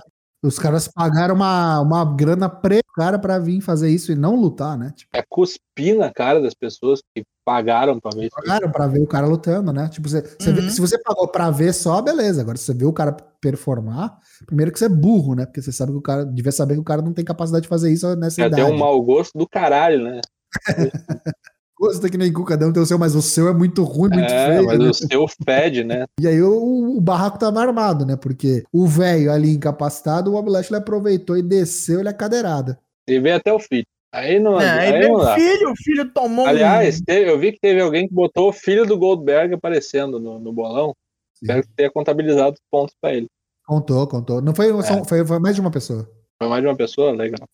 [0.46, 4.78] Os caras pagaram uma, uma grana pre cara pra vir fazer isso e não lutar,
[4.78, 4.94] né?
[4.96, 8.36] Tipo, É cuspir na cara das pessoas que pagaram pra ver isso.
[8.36, 9.88] pagaram pra ver o cara lutando, né?
[9.90, 10.70] Tipo, você, você vê- Uhum.
[10.70, 12.42] se você pagou pra ver só, beleza.
[12.42, 15.46] Agora, se você vê o cara performar, primeiro que você é burro, né?
[15.46, 17.70] Porque você sabe que o cara devia saber que o cara não tem capacidade de
[17.70, 18.64] fazer isso nessa Já idade.
[18.66, 20.22] tem um mau gosto do caralho, né?
[21.78, 24.10] Gosta que nem cu, cada um tem o seu, mas o seu é muito ruim,
[24.10, 24.66] muito é, feio.
[24.66, 24.86] mas né?
[24.90, 26.06] o seu fede, né?
[26.22, 28.16] E aí o, o barraco tava armado, né?
[28.16, 32.80] Porque o velho ali incapacitado, o Bob Lashley aproveitou e desceu ele a cadeirada.
[33.08, 33.86] E vem até o filho.
[34.14, 35.36] Aí não, É, aí aí veio não dá.
[35.36, 37.04] filho, o filho tomou Aliás, um...
[37.04, 40.54] teve- eu vi que teve alguém que botou o filho do Goldberg aparecendo no, no
[40.54, 40.94] bolão.
[41.34, 43.28] Espero que tenha contabilizado os pontos pra ele.
[43.68, 44.42] Contou, contou.
[44.42, 46.10] Não foi, só- foi, foi mais de uma pessoa.
[46.40, 47.12] Foi mais de uma pessoa?
[47.12, 47.46] Legal.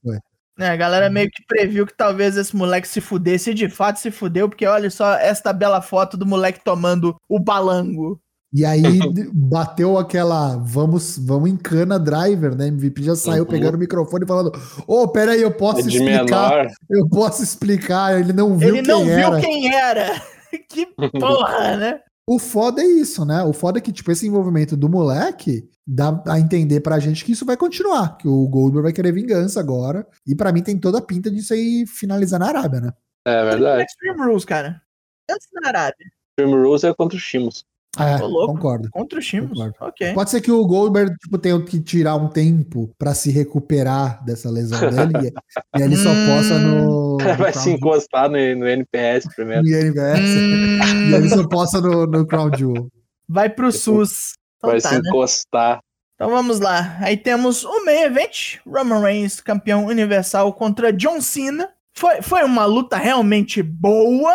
[0.60, 4.00] É, a galera meio que previu que talvez esse moleque se fudesse e de fato
[4.00, 8.20] se fudeu, porque olha só esta bela foto do moleque tomando o balango.
[8.54, 8.84] E aí
[9.34, 12.68] bateu aquela vamos, vamos em cana driver, né?
[12.68, 13.50] MVP já saiu Uhum.
[13.50, 14.52] pegando o microfone e falando:
[14.86, 16.50] Ô, pera aí, eu posso É de explicar.
[16.58, 16.68] menor.
[16.90, 18.20] Eu posso explicar.
[18.20, 19.32] Ele não viu Ele quem não era.
[19.32, 20.22] viu quem era.
[20.70, 20.86] que
[21.18, 22.00] porra, né?
[22.28, 23.44] O foda é isso, né?
[23.44, 27.32] O foda é que, tipo, esse envolvimento do moleque dá a entender pra gente que
[27.32, 30.08] isso vai continuar, que o Goldberg vai querer vingança agora.
[30.26, 32.92] E pra mim tem toda a pinta disso aí finalizar na Arábia, né?
[33.26, 33.84] É verdade.
[33.84, 34.82] Extreme Rules, cara.
[35.30, 36.12] Antes na Arábia.
[36.36, 37.66] Prime Rules é contra o Shimos.
[38.00, 38.54] É, Tô louco.
[38.54, 38.90] concordo.
[38.90, 39.60] Contra o Shimos.
[39.80, 40.14] Ok.
[40.14, 44.50] Pode ser que o Goldberg tipo, tenha que tirar um tempo pra se recuperar dessa
[44.50, 47.11] lesão dele e, e ele só possa no.
[47.24, 49.64] No Vai se encostar no, no NPS primeiro.
[49.66, 52.88] No INVS, Hum, e ele só possa no, no Crown Jewel.
[53.28, 54.34] vai pro SUS.
[54.58, 55.02] Então Vai tá, se né?
[55.08, 55.80] encostar.
[56.16, 56.98] Então vamos lá.
[57.00, 58.58] Aí temos o main event.
[58.66, 61.70] Roman Reigns, campeão universal, contra John Cena.
[61.94, 64.34] Foi, foi uma luta realmente boa.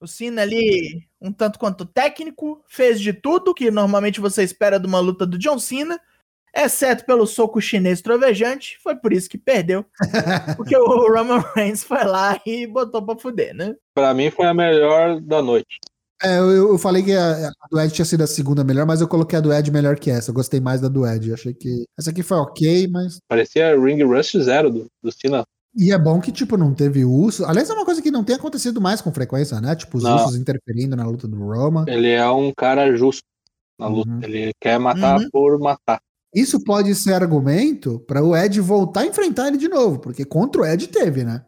[0.00, 4.86] O Cena ali um tanto quanto técnico, fez de tudo que normalmente você espera de
[4.86, 6.00] uma luta do John Cena,
[6.54, 9.84] exceto pelo soco chinês trovejante, foi por isso que perdeu.
[10.56, 13.74] Porque o Roman Reigns foi lá e botou pra fuder, né?
[13.94, 15.78] Pra mim foi a melhor da noite.
[16.20, 19.00] É, eu, eu falei que a, a do Ed tinha sido a segunda melhor, mas
[19.00, 20.30] eu coloquei a do Ed melhor que essa.
[20.30, 21.28] Eu gostei mais da do Ed.
[21.28, 21.84] Eu achei que.
[21.96, 23.18] Essa aqui foi ok, mas.
[23.28, 25.44] Parecia Ring Rust Zero do, do Cena.
[25.76, 27.44] E é bom que, tipo, não teve urso.
[27.44, 29.76] Aliás, é uma coisa que não tem acontecido mais com frequência, né?
[29.76, 30.14] Tipo, os Não.
[30.16, 31.84] ursos interferindo na luta do Roman.
[31.86, 33.22] Ele é um cara justo
[33.78, 34.10] na luta.
[34.10, 34.20] Uhum.
[34.24, 35.28] Ele quer matar Uhum.
[35.30, 36.00] por matar.
[36.38, 40.62] Isso pode ser argumento para o Ed voltar a enfrentar ele de novo, porque contra
[40.62, 41.44] o Ed teve, né?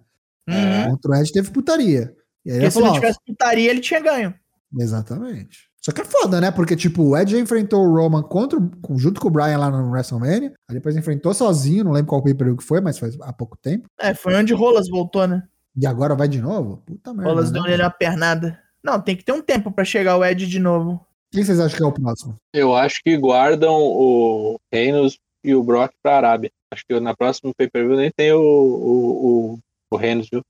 [0.49, 0.91] Uhum.
[0.91, 2.13] Contra o Ed teve putaria.
[2.45, 4.35] E aí Porque ele se falou, ó, tivesse putaria, ele tinha ganho.
[4.79, 5.71] Exatamente.
[5.81, 6.51] Só que é foda, né?
[6.51, 8.59] Porque, tipo, o Ed já enfrentou o Roman contra,
[8.97, 10.53] junto com o Brian lá no WrestleMania.
[10.69, 13.89] Aí depois enfrentou sozinho, não lembro qual pay-per-view que foi, mas faz há pouco tempo.
[13.99, 15.43] É, foi onde Rolas voltou, né?
[15.77, 16.79] E agora vai de novo?
[16.85, 17.31] Puta merda.
[17.31, 17.61] Rolas né?
[17.61, 18.59] deu nele uma pernada.
[18.83, 21.07] Não, tem que ter um tempo pra chegar o Ed de novo.
[21.33, 22.37] Quem vocês acham que é o próximo?
[22.55, 26.51] Eu acho que guardam o Reinos e o Brock pra Arábia.
[26.73, 29.59] Acho que na próxima pay-per-view nem tem o, o, o,
[29.93, 30.41] o Reinos, viu?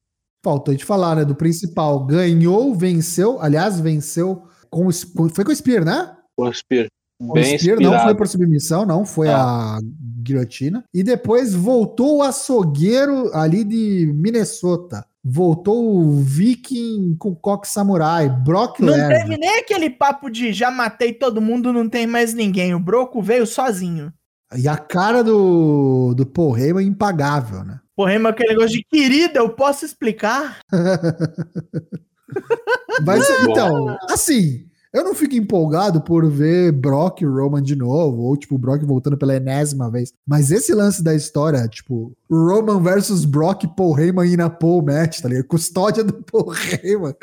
[0.45, 1.25] Faltou de falar, né?
[1.25, 2.05] Do principal.
[2.07, 3.40] Ganhou, venceu.
[3.40, 4.90] Aliás, venceu com o.
[5.14, 6.16] com- Foi com o Spear, né?
[6.38, 6.87] O Spear.
[7.21, 8.16] O Bem Spear não foi inspirado.
[8.16, 9.05] por submissão, não.
[9.05, 9.77] Foi Ah.
[9.77, 9.81] a
[10.23, 10.83] guilhotina.
[10.95, 15.05] E depois voltou o açougueiro ali de Minnesota.
[15.23, 18.29] Voltou o Viking com coque samurai.
[18.29, 19.09] Brock Não Lesnar.
[19.09, 22.75] teve nem aquele papo de já matei todo mundo, não tem mais ninguém.
[22.75, 24.13] O Broco veio sozinho.
[24.57, 27.79] E a cara do, do Paul Heyman impagável, né?
[27.95, 30.59] Porra, mas aquele negócio de querida, eu posso explicar?
[33.05, 33.51] Vai ser, Bom.
[33.51, 38.59] então, assim, eu não fico empolgado por ver Brock e Roman de novo, ou tipo,
[38.59, 40.12] Brock voltando pela enésima vez.
[40.26, 45.20] Mas esse lance da história, tipo, Roman versus Brock, Paul Heyman e na Paul match,
[45.20, 45.46] tá ligado?
[45.46, 47.14] Custódia do Paul Heyman.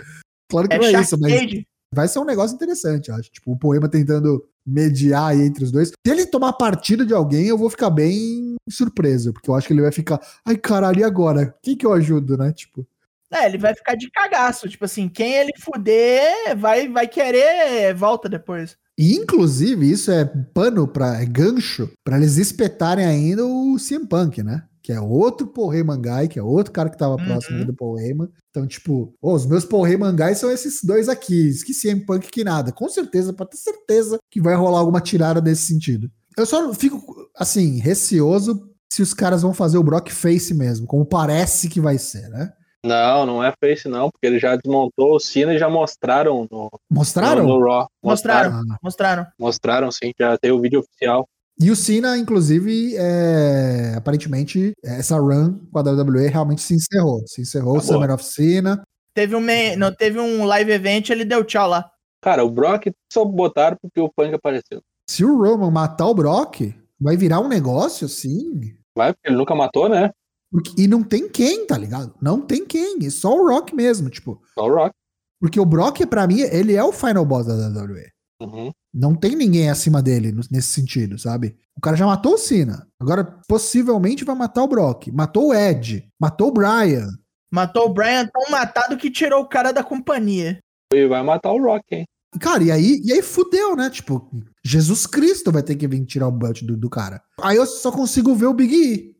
[0.50, 3.30] Claro que É não é isso, mas vai ser um negócio interessante, eu acho.
[3.32, 5.90] Tipo, o Heyman tentando mediar aí entre os dois.
[5.90, 9.74] Se ele tomar partido de alguém, eu vou ficar bem surpreso, porque eu acho que
[9.74, 11.56] ele vai ficar, ai caralho, e agora?
[11.62, 12.52] Quem que eu ajudo, né?
[12.52, 12.86] Tipo,
[13.34, 14.70] É, ele vai ficar de cagaço.
[14.70, 18.78] Tipo assim, quem ele fuder vai, vai querer volta depois.
[18.98, 24.42] E, inclusive, isso é pano para é gancho para eles espetarem ainda o CM Punk,
[24.42, 24.64] né?
[24.82, 27.26] Que é outro Paul Heyman guy, que é outro cara que tava Uhum.
[27.26, 28.30] próximo do Paul Heyman.
[28.50, 31.52] Então, tipo, ô, os meus Paul Heyman guys são esses dois aqui.
[31.66, 32.72] Que CM Punk que nada.
[32.72, 36.10] Com certeza, pode ter certeza que vai rolar alguma tirada nesse sentido.
[36.38, 37.04] Eu só fico,
[37.36, 41.98] assim, receoso se os caras vão fazer o Brock Face mesmo, como parece que vai
[41.98, 42.52] ser, né?
[42.86, 46.70] Não, não é Face não, porque ele já desmontou o Cena e já mostraram no,
[46.90, 47.44] Mostraram?
[47.44, 47.88] no, no Raw.
[48.04, 48.62] Mostraram.
[48.82, 49.28] Mostraram.
[49.38, 51.28] Mostraram sim, já tem o vídeo oficial.
[51.60, 57.24] E o Cena, inclusive, é, aparentemente, essa run com a WWE realmente se encerrou.
[57.26, 57.82] Se encerrou o.
[57.82, 58.84] Summer of Cena.
[59.16, 61.90] Teve um, me- não, teve um live event, ele deu tchau lá.
[62.22, 64.82] Cara, o Brock só botaram porque o Punk apareceu.
[65.10, 68.76] Se o Roman matar o Brock, vai virar um negócio, sim.
[68.96, 70.12] Vai, porque ele nunca matou, né?
[70.52, 72.14] Porque- e não tem quem, tá ligado?
[72.22, 73.06] Não tem quem.
[73.06, 74.42] É só o Rock mesmo, tipo.
[74.54, 74.92] Só o Rock.
[75.40, 78.10] Porque o Brock, pra mim, ele é o final boss da WWE.
[78.42, 78.72] Uhum.
[78.94, 81.56] Não tem ninguém acima dele nesse sentido, sabe?
[81.76, 82.88] O cara já matou o Cena.
[83.00, 85.08] Agora, possivelmente, vai matar o Brock.
[85.12, 86.08] Matou o Ed.
[86.20, 87.08] Matou o Brian.
[87.52, 90.60] Matou o Brian tão matado que tirou o cara da companhia.
[90.94, 92.06] E vai matar o Rock, hein?
[92.40, 93.90] Cara, e aí, e aí fudeu, né?
[93.90, 94.30] Tipo,
[94.64, 97.22] Jesus Cristo vai ter que vir tirar o belt do, do cara.
[97.42, 99.17] Aí eu só consigo ver o Big E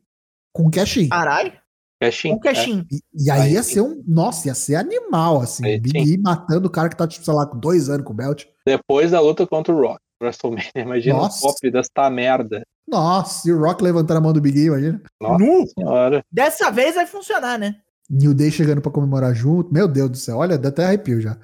[0.52, 1.08] com o cash-in.
[1.08, 1.52] Caralho,
[2.00, 2.32] Cashin.
[2.32, 2.86] um cashinho.
[2.90, 3.74] E, e aí Aí ia sim.
[3.74, 4.02] ser um.
[4.06, 5.64] Nossa, ia ser animal, assim.
[5.66, 6.14] Aí o Big sim.
[6.14, 8.44] E matando o cara que tá, tipo, sei lá, com dois anos com o belt.
[8.66, 9.98] Depois da luta contra o Rock.
[10.22, 11.38] WrestleMania, imagina Nossa.
[11.46, 12.62] o pop desta merda.
[12.88, 15.00] Nossa, e o Rock levantando a mão do Big E, imagina.
[15.20, 15.66] Nossa Nu.
[15.68, 16.24] senhora.
[16.32, 17.76] Dessa vez vai funcionar, né?
[18.10, 19.72] New Day chegando pra comemorar junto.
[19.72, 21.36] Meu Deus do céu, olha, dá até arrepio já.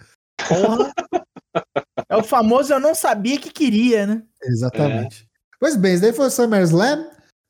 [0.48, 0.90] Porra.
[2.08, 4.22] é o famoso eu não sabia que queria, né?
[4.42, 5.28] Exatamente.
[5.60, 7.04] Pois bem, esse daí foi o SummerSlam.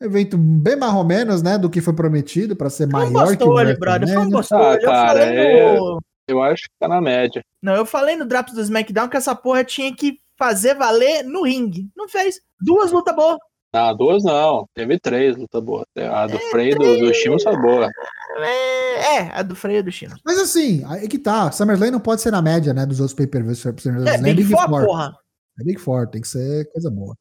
[0.04, 3.46] Evento bem mais ou menos, né, do que foi prometido pra ser maior que o
[3.46, 3.78] gostou, brother.
[3.80, 4.36] WrestleMania.
[4.36, 4.58] gostou.
[4.58, 6.00] Ah, eu cara, falei é- no.
[6.26, 7.42] Eu acho que tá na média.
[7.62, 11.42] Não, eu falei no Drops do SmackDown que essa porra tinha que fazer valer no
[11.44, 11.88] ringue.
[11.96, 12.36] Não fez.
[12.60, 13.38] Duas lutas boas.
[13.74, 14.66] Não, duas não.
[14.74, 15.84] Teve três lutas boas.
[15.96, 17.90] A É, do Frey e do, do Shimon foi boa.
[18.38, 20.14] É, é, a do freio do Chino.
[20.24, 21.50] Mas assim, aí que tá.
[21.50, 23.64] SummerSlam não pode ser na média, né, dos outros pay-per-views.
[24.06, 25.12] É, Big Four, porra.
[25.60, 27.14] É Big Four, tem que ser coisa boa.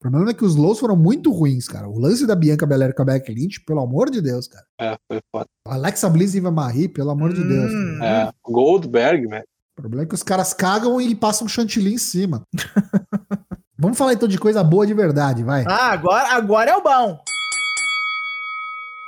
[0.00, 1.86] O problema é que os lows foram muito ruins, cara.
[1.86, 4.64] O lance da Bianca Belair com a Becky Lynch, pelo amor de Deus, cara.
[4.80, 5.46] É, foi foda.
[5.68, 7.70] Alexa Bliss e Eva Marie, pelo amor de Deus.
[7.70, 7.98] Hum.
[7.98, 8.28] cara.
[8.30, 9.44] É, Goldberg, velho.
[9.76, 12.42] O problema é que os caras cagam e passam chantilly em cima.
[13.78, 15.64] Vamos falar então de coisa boa de verdade, vai.
[15.68, 17.18] Ah, agora, agora é o bom.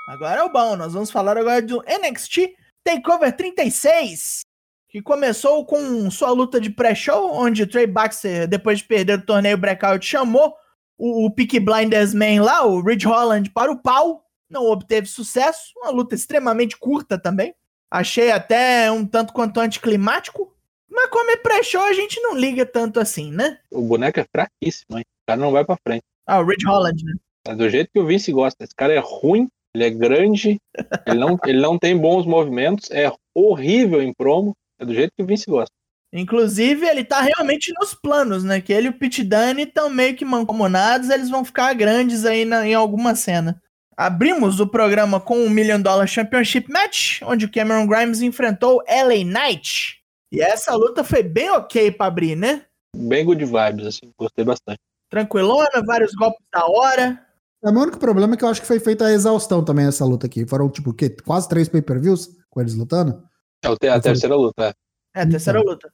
[0.09, 0.77] Agora é o bom.
[0.77, 4.41] Nós vamos falar agora do NXT Takeover 36.
[4.89, 9.27] que começou com sua luta de pré-show, onde o Trey Baxter, depois de perder o
[9.27, 10.55] torneio Breakout, chamou
[11.03, 14.25] o, o Peaky Blinders Man lá, o Ridge Holland, para o pau.
[14.49, 15.73] Não obteve sucesso.
[15.77, 17.53] Uma luta extremamente curta também.
[17.91, 20.55] Achei até um tanto quanto anticlimático.
[20.89, 23.59] Mas como é pré-show, a gente não liga tanto assim, né?
[23.73, 25.05] O boneco é fraquíssimo, hein?
[25.05, 26.05] O cara não vai pra frente.
[26.25, 27.15] Ah, o Ridge Holland, né?
[27.49, 28.63] É do jeito que o Vince gosta.
[28.63, 30.61] Esse cara é ruim, ele é grande,
[31.05, 34.55] ele não, ele não tem bons movimentos, é horrível em promo.
[34.79, 35.73] É do jeito que o Vince gosta.
[36.13, 38.61] Inclusive, ele tá realmente nos planos, né?
[38.61, 42.45] Que ele e o Pit Dunne estão meio que mancomunados, eles vão ficar grandes aí
[42.45, 43.61] na, em alguma cena.
[43.97, 49.25] Abrimos o programa com o Million Dollar Championship Match, onde o Cameron Grimes enfrentou LA
[49.25, 50.03] Knight.
[50.31, 52.65] E essa luta foi bem ok pra abrir, né?
[52.95, 54.81] Bem good vibes, assim, gostei bastante.
[55.09, 57.27] Tranquilona, vários golpes da hora.
[57.63, 60.05] É, o único problema é que eu acho que foi feita a exaustão também essa
[60.05, 60.47] luta aqui.
[60.47, 61.09] Foram, tipo, o quê?
[61.09, 63.23] Quase três pay-per-views com eles lutando?
[63.63, 64.75] É a terceira luta, é.
[65.15, 65.93] É, a terceira luta.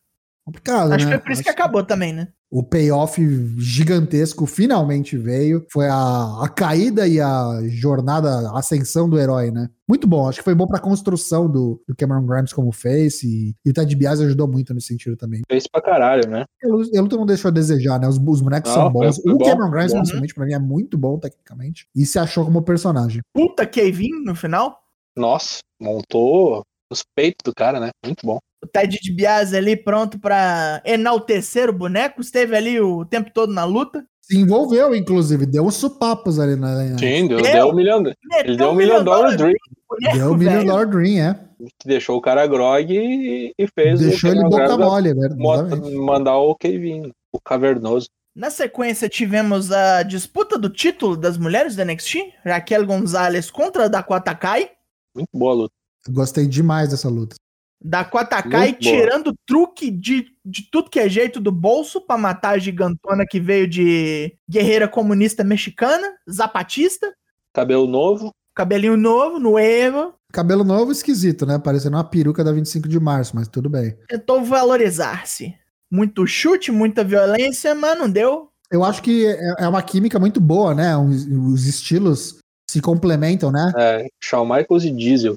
[0.48, 1.16] Complicado, Acho que né?
[1.18, 2.28] foi por isso que Acho- acabou também, né?
[2.50, 3.20] O payoff
[3.58, 5.66] gigantesco finalmente veio.
[5.70, 9.68] Foi a, a caída e a jornada, a ascensão do herói, né?
[9.86, 10.26] Muito bom.
[10.26, 13.26] Acho que foi bom pra construção do, do Cameron Grimes como face.
[13.28, 15.42] E, e o Ted Bias ajudou muito nesse sentido também.
[15.46, 16.44] Fez pra caralho, né?
[16.64, 18.08] A luta não deixou a desejar, né?
[18.08, 19.16] Os, os bonecos Não, são bons.
[19.16, 19.98] foi- foi o bom, Cameron Grimes, bom.
[19.98, 21.86] principalmente, pra mim, é muito bom tecnicamente.
[21.94, 23.20] E se achou como personagem.
[23.34, 24.80] Puta Kevin no final.
[25.14, 27.90] Nossa, montou os peitos do cara, né?
[28.06, 28.38] Muito bom.
[28.62, 32.20] O Ted DiBiase ali pronto pra enaltecer o boneco.
[32.20, 34.04] Esteve ali o tempo todo na luta.
[34.22, 35.46] Se envolveu, inclusive.
[35.46, 36.74] Deu uns supapos ali na.
[36.84, 37.52] na- Sim, deu, Deu.
[37.52, 38.02] deu um milhão.
[38.44, 39.54] Ele deu um milhão de dólar dream,
[39.88, 40.66] boneco, Deu o Million velho.
[40.66, 41.34] Dollar Dream, é.
[41.78, 45.40] que deixou o cara grog e, e fez Deixou ele boca mole, é verdade.
[45.40, 45.96] mo- exatamente.
[45.96, 48.08] mandar o Kevin, o cavernoso.
[48.36, 52.34] Na sequência, tivemos a disputa do título das mulheres do NXT.
[52.44, 54.70] Raquel Gonzalez contra a Dakota Kai.
[55.16, 55.74] Muito boa a luta.
[56.10, 57.34] Gostei demais dessa luta.
[57.80, 58.96] Dakota Kai Muito boa.
[58.96, 63.38] tirando truque de, de tudo que é jeito do bolso pra matar a gigantona que
[63.38, 67.12] veio de guerreira comunista mexicana, zapatista,
[67.58, 70.14] Cabelo novo, cabelinho novo, nuevo.
[70.32, 71.58] Cabelo novo esquisito, né?
[71.58, 73.96] Parecendo uma peruca da 25 de março, mas tudo bem.
[74.06, 75.54] Tentou valorizar-se.
[75.90, 78.50] Muito chute, muita violência, mas não deu.
[78.70, 80.96] Eu acho que é é uma química muito boa, né?
[80.96, 82.38] Os, os estilos
[82.70, 83.72] se complementam, né?
[83.76, 85.36] é, Shawn Michaels e Diesel.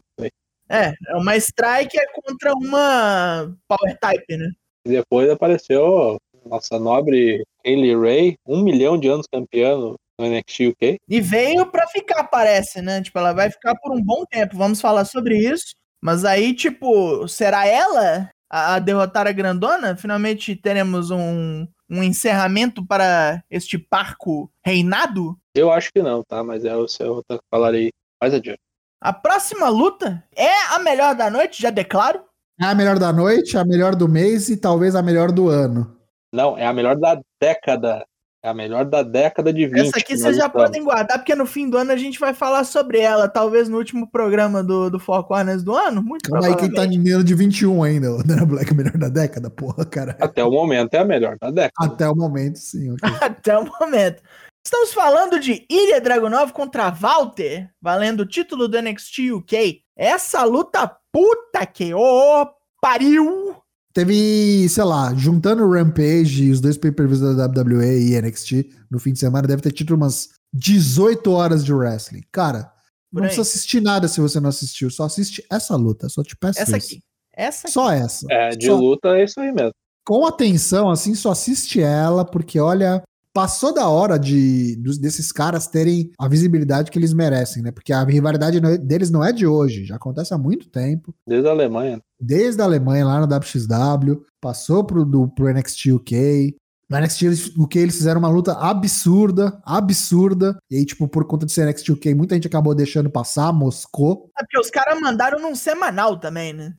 [0.72, 4.50] É uma strike é contra uma power type, né?
[4.86, 10.98] Depois apareceu nossa nobre Kaylee Ray, um milhão de anos campeã no NXT UK.
[11.08, 13.02] E veio pra ficar, parece, né?
[13.02, 14.58] Tipo, ela vai ficar por um bom tempo.
[14.58, 15.74] Vamos falar sobre isso.
[16.02, 19.96] Mas aí, tipo, será ela a, a derrotar a grandona?
[19.96, 25.38] Finalmente teremos um, um encerramento para este parco reinado?
[25.56, 26.44] Eu acho que não, tá?
[26.44, 28.60] Mas é o seu eu falarei mais adiante.
[29.02, 32.22] A próxima luta é a melhor da noite, já declaro.
[32.62, 35.98] É a melhor da noite, a melhor do mês e talvez a melhor do ano.
[36.32, 38.06] Não, é a melhor da década.
[38.44, 39.80] É a melhor da década de 20.
[39.80, 40.68] Essa aqui vocês já estamos.
[40.68, 43.28] podem guardar, porque no fim do ano a gente vai falar sobre ela.
[43.28, 46.02] Talvez no último programa do, do Four Corners do ano.
[46.04, 49.10] Muito Calma aí, quem tá em ano de 21 ainda, o Dana Black, melhor da
[49.10, 50.16] década, porra, cara.
[50.20, 51.94] Até o momento é a melhor da década.
[51.94, 52.92] Até o momento, sim.
[52.92, 53.10] ok.
[53.22, 54.22] Até o momento.
[54.66, 59.82] Estamos falando de Ilha Dragunov contra Walter, valendo o título do NXT UK.
[59.98, 62.48] Essa luta puta que ô
[62.82, 63.56] pariu!
[63.94, 69.00] Teve, sei lá, juntando o Rampage e os dois pay-per-views da WWE e NXT no
[69.00, 72.24] fim de semana, deve ter tido umas 18 horas de wrestling.
[72.32, 72.72] Cara,
[73.12, 73.28] Por não aí.
[73.28, 76.78] precisa assistir nada se você não assistiu, só assiste essa luta, só te peço Essa
[76.78, 76.94] isso.
[76.94, 77.04] aqui.
[77.36, 77.74] Essa aqui.
[77.74, 78.26] Só essa.
[78.32, 79.72] É, de Só- luta é isso aí mesmo.
[80.08, 83.02] com atenção, assim, só assiste ela, porque olha,
[83.34, 87.72] passou da hora de dos- desses caras terem a visibilidade que eles merecem, né?
[87.72, 91.14] Porque a rivalidade é- deles não é de hoje, já acontece há muito tempo.
[91.28, 92.02] Desde a Alemanha.
[92.20, 96.56] Desde a Alemanha lá no WXW, passou pro, do, pro NXT UK.
[96.90, 100.58] No NXT UK eles fizeram uma luta absurda, absurda.
[100.70, 104.30] E aí, tipo, por conta de ser NXT UK, muita gente acabou deixando passar, moscou.
[104.38, 106.74] É porque os caras mandaram num semanal também, né?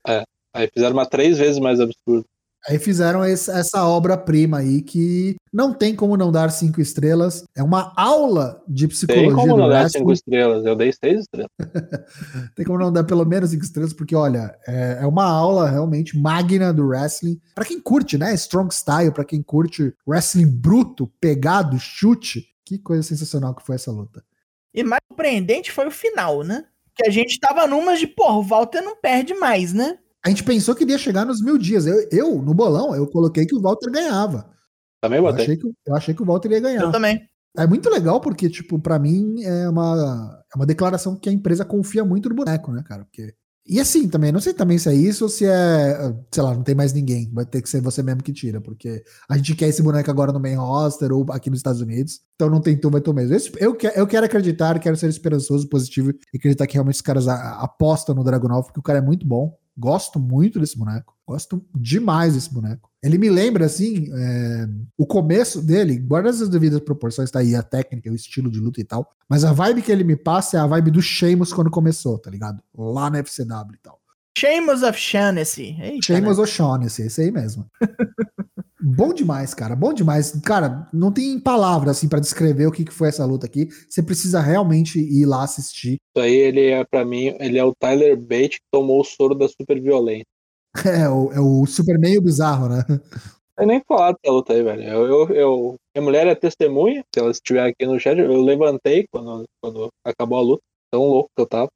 [0.55, 2.27] Aí fizeram uma três vezes mais absurda.
[2.69, 7.45] Aí fizeram esse- essa obra-prima aí que não tem como não dar cinco estrelas.
[7.57, 9.99] É uma aula de psicologia Tem como do não dar wrestling.
[10.01, 10.65] cinco estrelas?
[10.65, 11.51] Eu dei seis estrelas.
[12.55, 16.17] Tem como não dar pelo menos cinco estrelas, porque olha, é, é uma aula realmente
[16.17, 17.41] magna do wrestling.
[17.55, 18.33] Pra quem curte, né?
[18.35, 22.47] Strong style, pra quem curte wrestling bruto, pegado, chute.
[22.65, 24.23] Que coisa sensacional que foi essa luta.
[24.73, 26.65] E mais surpreendente foi o final, né?
[26.95, 29.99] Que a gente tava numas de, porra, o Walter não perde mais, né?
[30.25, 31.87] A gente pensou que ele ia chegar nos mil dias.
[31.87, 34.49] Eu, eu, no bolão, eu coloquei que o Walter ganhava.
[35.03, 36.83] Também Eu achei que, eu achei que o Walter ia ganhar.
[36.83, 37.21] Eu também.
[37.57, 41.65] É muito legal porque, tipo, pra mim é uma, é uma declaração que a empresa
[41.65, 43.05] confia muito no boneco, né, cara?
[43.05, 43.35] Porque
[43.67, 46.63] E assim também, não sei também se é isso ou se é, sei lá, não
[46.63, 47.29] tem mais ninguém.
[47.31, 50.33] Vai ter que ser você mesmo que tira, porque a gente quer esse boneco agora
[50.33, 52.21] no main roster ou aqui nos Estados Unidos.
[52.37, 53.37] Então não tem tu, vai tu mesmo.
[53.59, 57.29] Eu, eu, eu quero acreditar, quero ser esperançoso, positivo e acreditar que realmente os caras
[57.29, 59.53] apostam no Dragunov, porque o cara é muito bom.
[59.77, 61.15] Gosto muito desse boneco.
[61.27, 62.91] Gosto demais desse boneco.
[63.03, 64.69] Ele me lembra, assim, é,
[64.99, 68.81] o começo dele, guarda as devidas proporções, tá aí a técnica, o estilo de luta
[68.81, 69.09] e tal.
[69.29, 72.31] Mas a vibe que ele me passa é a vibe do Sheamus quando começou, tá
[72.31, 72.63] ligado?
[72.77, 74.02] Lá na FCW e tal.
[74.37, 75.77] Sheamus of Shaughnessy.
[76.03, 76.43] Sheamus né?
[76.43, 77.67] of Shaughnessy, esse aí mesmo.
[78.83, 79.77] bom demais, cara.
[79.77, 80.33] Bom demais.
[80.45, 83.69] Cara, não tem palavras assim para descrever o que, que foi essa luta aqui.
[83.89, 85.95] Você precisa realmente ir lá assistir.
[85.95, 89.35] Isso aí, ele é, para mim, ele é o Tyler Bate que tomou o soro
[89.35, 90.25] da super violência.
[90.87, 92.83] É, o, é o super meio bizarro, né?
[93.59, 94.83] Eu nem falar dessa luta aí, velho.
[94.83, 99.05] Eu, eu, eu, minha mulher é testemunha, se ela estiver aqui no chat, eu levantei
[99.13, 100.63] quando, quando acabou a luta.
[100.91, 101.69] Tão louco que eu tava.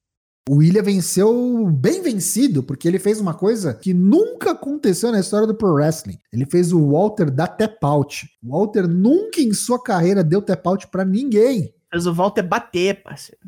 [0.48, 5.46] O William venceu bem vencido, porque ele fez uma coisa que nunca aconteceu na história
[5.46, 6.18] do Pro Wrestling.
[6.32, 8.28] Ele fez o Walter dar tap out.
[8.44, 11.74] O Walter nunca em sua carreira deu tap out pra ninguém.
[11.90, 13.40] Fez o Walter bater, parceiro.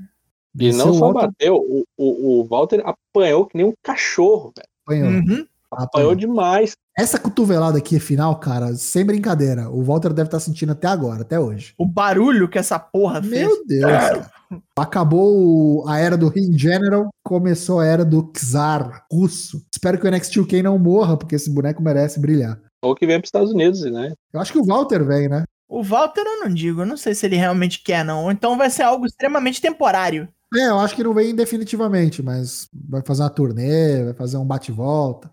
[0.59, 1.29] E não só Walter...
[1.29, 4.69] bateu, o, o, o Walter apanhou que nem um cachorro, velho.
[4.85, 5.09] Apanhou.
[5.09, 5.47] Uhum.
[5.71, 6.73] Apanhou demais.
[6.97, 9.69] Essa cotovelada aqui, final, cara, sem brincadeira.
[9.71, 11.75] O Walter deve estar tá sentindo até agora, até hoje.
[11.79, 13.47] O barulho que essa porra Meu fez.
[13.47, 13.83] Meu Deus.
[13.83, 14.31] Cara.
[14.77, 19.63] Acabou a era do Ring General, começou a era do Czar russo.
[19.73, 22.59] Espero que o NXT UK não morra, porque esse boneco merece brilhar.
[22.83, 24.13] Ou que venha para os Estados Unidos, né?
[24.33, 25.45] Eu acho que o Walter vem, né?
[25.69, 28.25] O Walter eu não digo, eu não sei se ele realmente quer, não.
[28.25, 30.29] Ou então vai ser algo extremamente temporário.
[30.55, 34.47] É, eu acho que não vem definitivamente, mas vai fazer uma turnê, vai fazer um
[34.47, 35.31] bate-volta.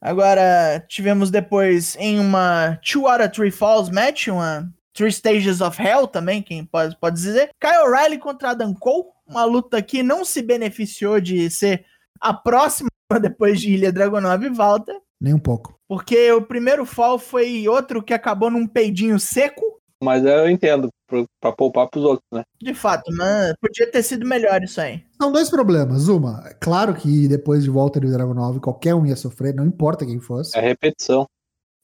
[0.00, 5.80] Agora, tivemos depois em uma Two Out of Three Falls match, uma Three Stages of
[5.80, 7.50] Hell também, quem pode, pode dizer.
[7.60, 11.84] Kyle O'Reilly contra Adam Cole, uma luta que não se beneficiou de ser
[12.20, 12.88] a próxima
[13.20, 14.92] depois de Ilha Dragonov e Volta.
[15.20, 15.78] Nem um pouco.
[15.86, 19.69] Porque o primeiro fall foi outro que acabou num peidinho seco.
[20.02, 20.88] Mas eu entendo,
[21.40, 22.42] pra poupar pros outros, né?
[22.60, 25.04] De fato, mas podia ter sido melhor isso aí.
[25.20, 26.08] São dois problemas.
[26.08, 29.66] Uma, é claro que depois de volta do Dragon 9, qualquer um ia sofrer, não
[29.66, 30.56] importa quem fosse.
[30.56, 31.26] É repetição.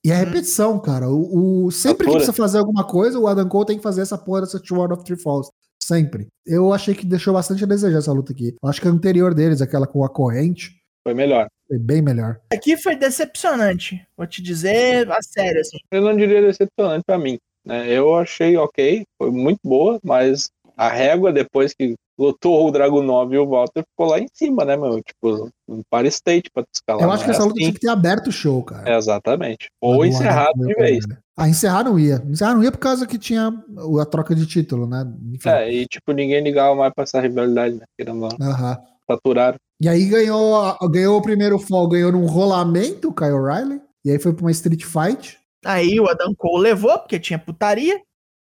[0.04, 1.08] E é repetição, cara.
[1.10, 4.16] O, o sempre que precisa fazer alguma coisa, o Adam Cole tem que fazer essa
[4.16, 5.50] porra dessa Two of Three Falls.
[5.82, 6.28] Sempre.
[6.46, 8.54] Eu achei que deixou bastante a desejar essa luta aqui.
[8.64, 10.76] acho que a anterior deles, aquela com a corrente.
[11.02, 11.48] Foi melhor.
[11.68, 12.40] Foi bem melhor.
[12.52, 14.04] Aqui foi decepcionante.
[14.16, 15.78] Vou te dizer a sério, assim.
[15.90, 17.38] Eu não diria decepcionante para mim.
[17.66, 17.90] Né?
[17.90, 23.38] Eu achei ok, foi muito boa, mas a régua depois que lutou o Dragunov e
[23.38, 25.02] o Walter ficou lá em cima, né, meu?
[25.02, 27.02] Tipo, um para state pra escalar.
[27.02, 27.64] Eu acho que essa luta assim.
[27.64, 28.90] tinha que ter aberto o show, cara.
[28.90, 29.68] É, exatamente.
[29.80, 31.04] Ou encerrado de vez.
[31.36, 32.22] Ah, encerrar não ia.
[32.26, 33.52] Encerrar não ia por causa que tinha
[34.00, 35.04] a troca de título, né?
[35.34, 35.48] Enfim.
[35.48, 37.84] É, e tipo, ninguém ligava mais pra essa rivalidade, né?
[37.98, 38.28] Querendo lá.
[38.40, 38.78] Aham.
[39.10, 39.58] Saturaram.
[39.80, 43.80] E aí ganhou, ganhou o primeiro fall, ganhou num rolamento o Kyle O'Reilly.
[44.04, 45.38] E aí foi pra uma street fight.
[45.66, 48.00] Aí o Adam Cole levou, porque tinha putaria.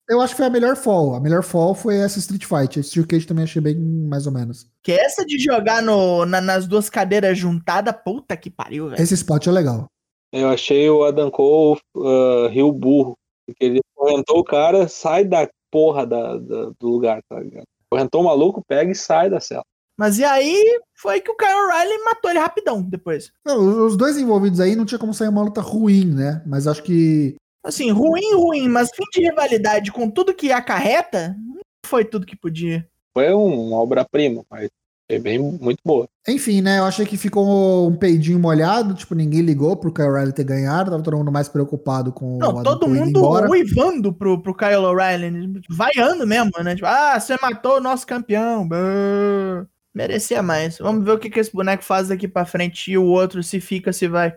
[0.09, 1.15] Eu acho que foi a melhor fall.
[1.15, 2.81] A melhor fall foi essa Street Fight.
[2.81, 4.67] A Steel Cage também achei bem mais ou menos.
[4.83, 9.03] Que essa de jogar no, na, nas duas cadeiras juntadas, puta que pariu, velho.
[9.03, 9.87] Esse spot é legal.
[10.33, 13.15] Eu achei o Adam Cole uh, rio burro.
[13.47, 17.65] Porque ele correntou o cara, sai da porra da, da, do lugar, tá ligado?
[17.91, 19.65] Correntou o maluco, pega e sai da cela.
[19.99, 23.33] Mas e aí foi que o Kyle O'Reilly matou ele rapidão depois.
[23.45, 26.41] Não, os dois envolvidos aí não tinha como sair uma luta ruim, né?
[26.47, 27.35] Mas acho que.
[27.65, 32.37] Assim, ruim, ruim, mas fim de rivalidade com tudo que acarreta, não foi tudo que
[32.37, 32.89] podia.
[33.13, 34.71] Foi um obra-prima, mas
[35.11, 36.09] foi bem muito boa.
[36.29, 36.79] Enfim, né?
[36.79, 40.93] Eu achei que ficou um peidinho molhado, tipo, ninguém ligou pro Kyle O'Reilly ter ganhado,
[40.93, 43.21] tava todo mundo mais preocupado com Não, o todo mundo
[43.51, 46.77] uivando pro, pro Kyle O'Reilly, vaiando mesmo, né?
[46.77, 48.69] Tipo, ah, você matou o nosso campeão.
[48.69, 49.67] Bã.
[49.99, 50.79] Merecia mais.
[50.79, 53.61] Vamos ver o que, que esse boneco faz daqui para frente e o outro se
[53.61, 54.33] fica, se vai.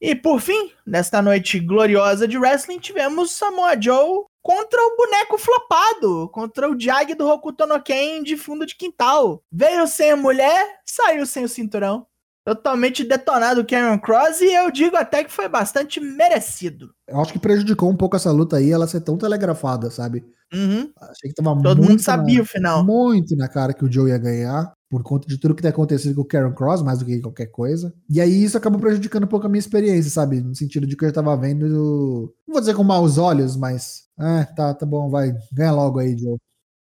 [0.00, 6.30] E por fim, nesta noite gloriosa de wrestling, tivemos Samoa Joe contra o boneco flopado,
[6.30, 9.42] contra o Jag do Hokuto no Ken de fundo de quintal.
[9.52, 12.06] Veio sem a mulher, saiu sem o cinturão.
[12.46, 16.94] Totalmente detonado o Cameron Cross e eu digo até que foi bastante merecido.
[17.06, 20.24] Eu acho que prejudicou um pouco essa luta aí, ela ser tão telegrafada, sabe?
[20.50, 20.90] Uhum.
[20.98, 22.82] Achei que tava Todo mundo sabia na, o final.
[22.82, 26.14] Muito na cara que o Joe ia ganhar por conta de tudo que tem acontecido
[26.14, 27.92] com o Karen Cross, mais do que qualquer coisa.
[28.08, 30.40] E aí isso acabou prejudicando um pouco a minha experiência, sabe?
[30.40, 34.44] No sentido de que eu tava vendo, não vou dizer com maus olhos, mas, é,
[34.44, 36.38] tá, tá bom, vai, ganha logo aí, Joe.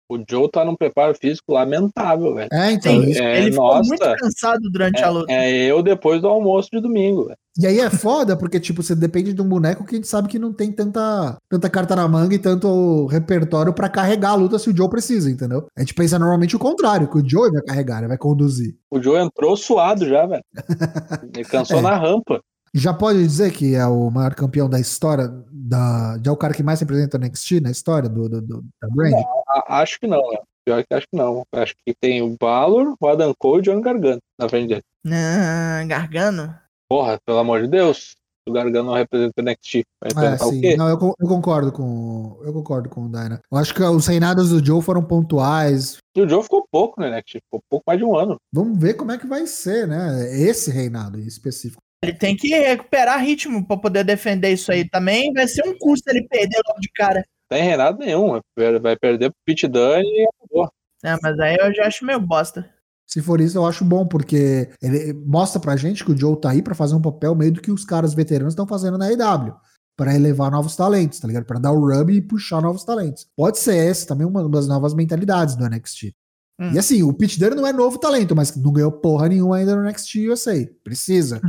[0.09, 2.49] O Joe tá num preparo físico lamentável, velho.
[2.53, 2.93] É, então.
[3.03, 3.89] Sim, isso- é, ele ficou nossa.
[3.89, 5.33] muito cansado durante a luta.
[5.33, 7.37] É, é eu depois do almoço de domingo, velho.
[7.59, 10.29] E aí é foda, porque, tipo, você depende de um boneco que a gente sabe
[10.29, 14.59] que não tem tanta, tanta carta na manga e tanto repertório pra carregar a luta
[14.59, 15.67] se o Joe precisa, entendeu?
[15.77, 18.77] A gente pensa normalmente o contrário, que o Joe vai carregar, ele vai conduzir.
[18.91, 20.43] O Joe entrou suado já, velho.
[21.35, 21.83] Ele cansou É.
[21.83, 22.41] na rampa.
[22.77, 26.53] Já pode dizer que é o maior campeão da história, da, já é o cara
[26.55, 29.15] que mais representa o NXT na história do, do, do- da brand?
[29.49, 30.43] A- acho que não, velho.
[30.67, 31.43] Pior que acho que não.
[31.55, 34.83] Acho que tem o Valor, o Adam Cole e o John Gargano na frente dele.
[35.07, 36.55] Ah, Gargano.
[36.91, 38.15] Porra, pelo amor de Deus.
[38.49, 39.83] O Gargano não representa o NXT.
[40.01, 40.61] Vai É, representar o sim.
[40.61, 40.77] quê?
[40.77, 42.39] Não, eu, eu concordo com.
[42.45, 43.41] Eu concordo com o Dyna.
[43.51, 45.97] Eu acho que os reinados do Joe foram pontuais.
[46.17, 47.39] E o Joe ficou pouco no NXT.
[47.45, 48.37] Ficou pouco mais de um ano.
[48.53, 50.33] Vamos ver como é que vai ser, né?
[50.41, 51.83] Esse reinado em específico.
[52.07, 55.33] Ele tem que recuperar ritmo pra poder defender isso aí também.
[55.33, 57.19] Vai ser um custo ele perder logo de cara.
[57.19, 58.41] Não tem Renato nenhum.
[58.81, 60.71] Vai perder pro Pete Dunne e acabou.
[61.05, 62.69] É, mas aí eu já acho meio bosta.
[63.07, 66.51] Se for isso, eu acho bom, porque ele mostra pra gente que o Joe tá
[66.51, 69.55] aí pra fazer um papel meio do que os caras veteranos estão fazendo na AEW.
[69.97, 71.47] Pra elevar novos talentos, tá ligado?
[71.47, 73.27] Pra dar o rub e puxar novos talentos.
[73.35, 76.13] Pode ser essa também uma das novas mentalidades do NXT.
[76.59, 76.73] Hum.
[76.73, 79.77] E assim, o Pete Dunne não é novo talento, mas não ganhou porra nenhuma ainda
[79.77, 80.67] no NXT USA.
[80.83, 81.41] Precisa.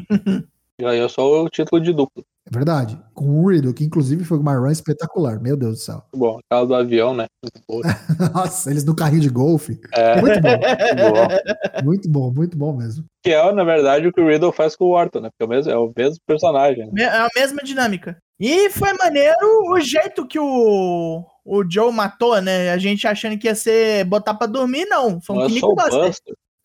[0.80, 2.24] E aí eu só o título de duplo.
[2.48, 2.98] É verdade.
[3.14, 5.40] Com o Riddle, que inclusive foi uma run espetacular.
[5.42, 6.02] Meu Deus do céu.
[6.16, 6.40] Bom.
[6.46, 7.26] Aquela do avião, né?
[8.34, 9.80] Nossa, eles no carrinho de golfe.
[9.94, 10.58] É, Muito bom.
[11.84, 12.32] muito bom.
[12.34, 13.06] Muito bom, mesmo.
[13.22, 15.30] Que é, na verdade, o que o Riddle faz com o Orton, né?
[15.30, 16.90] Porque é o mesmo, é o mesmo personagem.
[16.92, 17.04] Né?
[17.04, 18.18] É a mesma dinâmica.
[18.40, 19.38] E foi maneiro
[19.70, 22.72] o jeito que o, o Joe matou, né?
[22.72, 25.20] A gente achando que ia ser botar pra dormir, não.
[25.20, 26.14] Foi um é Buster.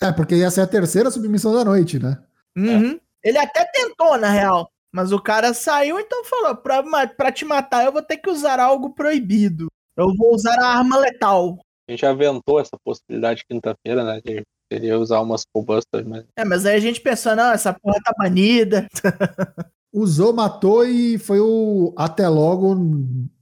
[0.00, 2.18] É, porque ia ser a terceira submissão da noite, né?
[2.56, 2.98] Uhum.
[3.24, 4.71] Ele até tentou, na real.
[4.94, 8.60] Mas o cara saiu, então falou: pra, pra te matar, eu vou ter que usar
[8.60, 9.68] algo proibido.
[9.96, 11.58] Eu vou usar a arma letal.
[11.88, 14.20] A gente aventou essa possibilidade quinta-feira, né?
[14.24, 17.98] De queria usar umas busters, mas É, mas aí a gente pensou, não, essa porra
[18.02, 18.86] tá banida.
[19.94, 22.74] Usou, matou e foi o até logo,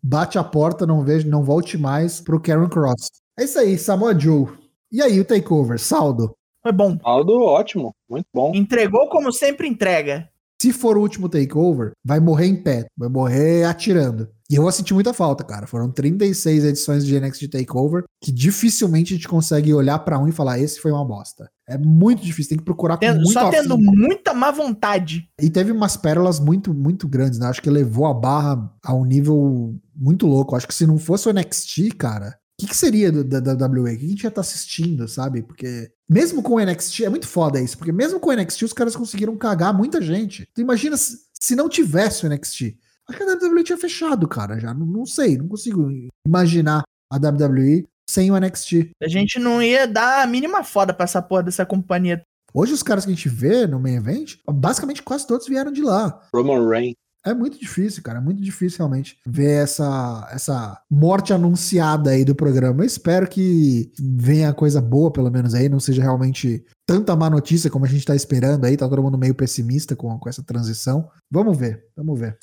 [0.02, 3.08] bate a porta, não vejo, não volte mais pro Karen Cross.
[3.38, 4.48] É isso aí, Samoa Joe.
[4.90, 6.34] E aí, o takeover, saldo.
[6.60, 6.98] Foi bom.
[7.04, 8.50] Aldo, ótimo, muito bom.
[8.52, 10.28] Entregou como sempre entrega.
[10.60, 14.28] Se for o último takeover, vai morrer em pé, vai morrer atirando.
[14.50, 15.66] E eu vou sentir muita falta, cara.
[15.66, 20.32] Foram 36 edições de NXT Takeover que dificilmente a gente consegue olhar pra um e
[20.32, 21.48] falar: esse foi uma bosta.
[21.68, 23.96] É muito difícil, tem que procurar com Tendo- muito só tendo afinco.
[23.96, 25.22] muita má vontade.
[25.40, 27.46] E teve umas pérolas muito, muito grandes, né?
[27.46, 30.56] Acho que levou a barra a um nível muito louco.
[30.56, 33.94] Acho que se não fosse o NXT, cara, que, que seria do, da, da WWE?
[33.94, 35.42] O que a gente ia estar assistindo, sabe?
[35.42, 38.72] Porque mesmo com o NXT, é muito foda isso, porque mesmo com o NXT os
[38.72, 40.48] caras conseguiram cagar muita gente.
[40.54, 42.76] Tu imagina se, se não tivesse o NXT.
[43.08, 44.72] Acho que a WWE tinha fechado, cara, já.
[44.72, 45.88] Não, não sei, não consigo
[46.26, 48.90] imaginar a WWE sem o NXT.
[49.02, 52.22] A gente não ia dar a mínima foda pra essa porra dessa companhia.
[52.52, 55.82] Hoje os caras que a gente vê no main event, basicamente quase todos vieram de
[55.82, 56.20] lá.
[56.34, 56.96] Roman Reigns.
[57.24, 58.18] É muito difícil, cara.
[58.18, 62.82] É muito difícil realmente ver essa, essa morte anunciada aí do programa.
[62.82, 67.70] Eu espero que venha coisa boa, pelo menos aí, não seja realmente tanta má notícia
[67.70, 68.76] como a gente tá esperando aí.
[68.76, 71.08] Tá todo mundo meio pessimista com, com essa transição.
[71.30, 72.38] Vamos ver, vamos ver.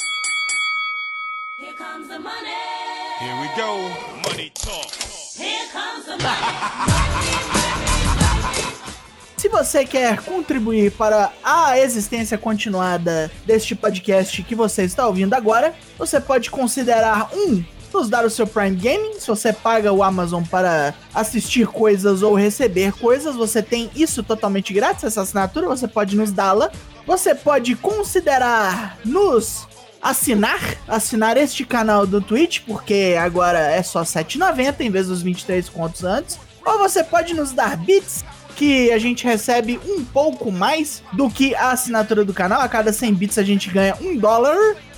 [1.60, 2.54] Here comes the money.
[3.20, 4.30] Here we go.
[4.30, 4.94] Money talk.
[5.36, 7.54] Here comes the money.
[9.38, 15.76] Se você quer contribuir para a existência continuada deste podcast que você está ouvindo agora,
[15.96, 17.64] você pode considerar um
[17.94, 19.20] nos dar o seu Prime Gaming.
[19.20, 24.74] Se você paga o Amazon para assistir coisas ou receber coisas, você tem isso totalmente
[24.74, 26.72] grátis, essa assinatura, você pode nos dá-la.
[27.06, 29.68] Você pode considerar nos
[30.02, 35.22] assinar, assinar este canal do Twitch, porque agora é só R$ 7,90 em vez dos
[35.22, 36.40] 23 contos antes.
[36.66, 38.26] Ou você pode nos dar bits,
[38.58, 42.60] que a gente recebe um pouco mais do que a assinatura do canal.
[42.60, 44.58] A cada 100 bits a gente ganha um dólar,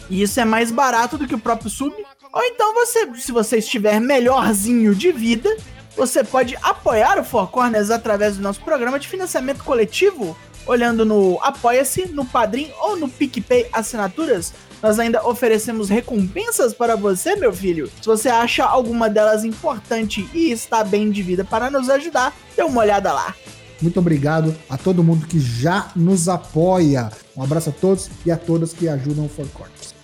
[0.10, 1.94] e isso é mais barato do que o próprio sub.
[2.32, 5.54] Ou então você, se você estiver melhorzinho de vida,
[5.96, 10.38] você pode apoiar o Four Corners através do nosso programa de financiamento coletivo,
[10.70, 14.54] olhando no Apoia-se, no Padrim ou no PicPay Assinaturas.
[14.82, 17.92] Nós ainda oferecemos recompensas para você, meu filho.
[18.00, 22.64] Se você acha alguma delas importante e está bem de vida para nos ajudar, dê
[22.64, 23.36] uma olhada lá.
[23.82, 27.12] Muito obrigado a todo mundo que já nos apoia.
[27.36, 29.96] Um abraço a todos e a todas que ajudam o Four Corners.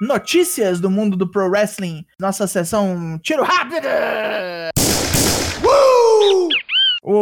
[0.00, 2.04] Notícias do mundo do pro wrestling.
[2.20, 3.88] Nossa sessão Tiro Rápido!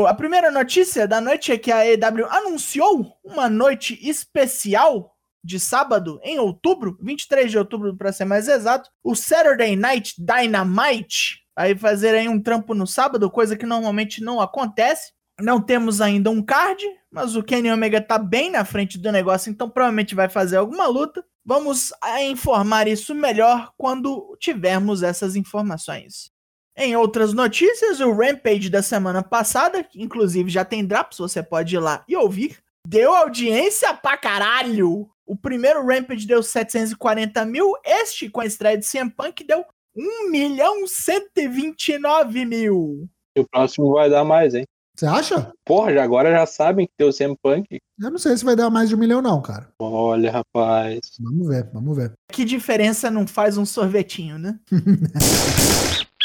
[0.07, 6.18] A primeira notícia da noite é que a EW anunciou uma noite especial de sábado,
[6.24, 11.42] em outubro, 23 de outubro para ser mais exato, o Saturday Night Dynamite.
[11.55, 15.12] Aí fazer aí um trampo no sábado, coisa que normalmente não acontece.
[15.40, 19.51] Não temos ainda um card, mas o Kenny Omega tá bem na frente do negócio,
[19.51, 21.24] então provavelmente vai fazer alguma luta.
[21.44, 21.92] Vamos
[22.22, 26.32] informar isso melhor quando tivermos essas informações.
[26.78, 31.74] Em outras notícias, o Rampage da semana passada, que inclusive já tem drops, você pode
[31.74, 35.08] ir lá e ouvir, deu audiência pra caralho.
[35.24, 39.64] O primeiro Rampage deu 740 mil, este com a estreia de CM Punk deu
[39.96, 43.08] 1 milhão 129 mil.
[43.34, 44.64] E o próximo vai dar mais, hein?
[44.94, 45.52] Você acha?
[45.64, 47.78] Porra, já agora já sabem que tem o CM Punk.
[47.98, 49.68] Eu não sei se vai dar mais de um milhão, não, cara.
[49.78, 51.00] Olha, rapaz.
[51.20, 52.12] Vamos ver, vamos ver.
[52.30, 54.58] Que diferença não faz um sorvetinho, né?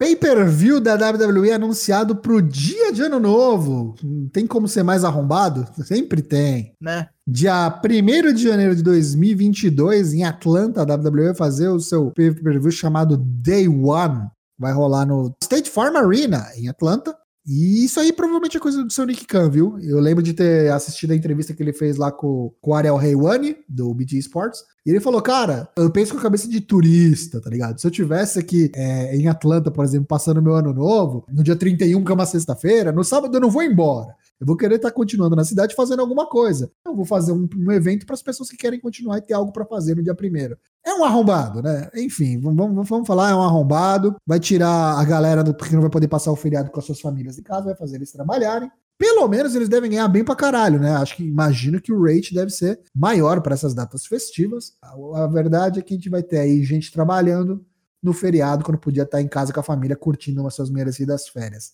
[0.00, 3.94] Pay-per-view da WWE anunciado pro dia de ano novo.
[4.32, 5.68] Tem como ser mais arrombado?
[5.84, 6.72] Sempre tem.
[6.80, 7.08] né?
[7.28, 12.70] Dia 1 de janeiro de 2022, em Atlanta, a WWE vai fazer o seu pay-per-view
[12.70, 14.26] chamado Day One.
[14.58, 17.14] Vai rolar no State Farm Arena, em Atlanta.
[17.46, 19.78] E isso aí provavelmente é coisa do seu Nick Khan, viu?
[19.82, 23.00] Eu lembro de ter assistido a entrevista que ele fez lá com, com o Ariel
[23.00, 24.60] Heiwani, do BT Sports.
[24.86, 27.78] E ele falou, cara, eu penso com a cabeça de turista, tá ligado?
[27.80, 31.54] Se eu tivesse aqui é, em Atlanta, por exemplo, passando meu ano novo, no dia
[31.54, 34.14] 31, que é uma sexta-feira, no sábado eu não vou embora.
[34.40, 36.70] Eu vou querer estar continuando na cidade fazendo alguma coisa.
[36.86, 39.52] Eu vou fazer um, um evento para as pessoas que querem continuar e ter algo
[39.52, 40.56] para fazer no dia primeiro.
[40.82, 41.90] É um arrombado, né?
[41.94, 44.16] Enfim, vamos- vamos falar, é um arrombado.
[44.26, 47.02] Vai tirar a galera do, porque não vai poder passar o feriado com as suas
[47.02, 48.70] famílias em casa, vai fazer eles trabalharem.
[49.00, 50.90] Pelo menos eles devem ganhar bem pra caralho, né?
[50.90, 54.74] Acho que imagino que o rate deve ser maior para essas datas festivas.
[54.82, 57.64] A, a verdade é que a gente vai ter aí gente trabalhando
[58.02, 61.72] no feriado, quando podia estar em casa com a família curtindo as suas merecidas férias.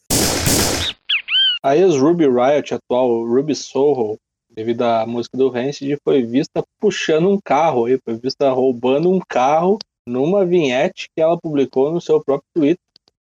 [1.64, 4.16] A ex-Ruby Riot, atual Ruby Soho,
[4.49, 9.18] devido à música do Rancid, foi vista puxando um carro, aí, foi vista roubando um
[9.29, 12.86] carro numa vinhete que ela publicou no seu próprio Twitter.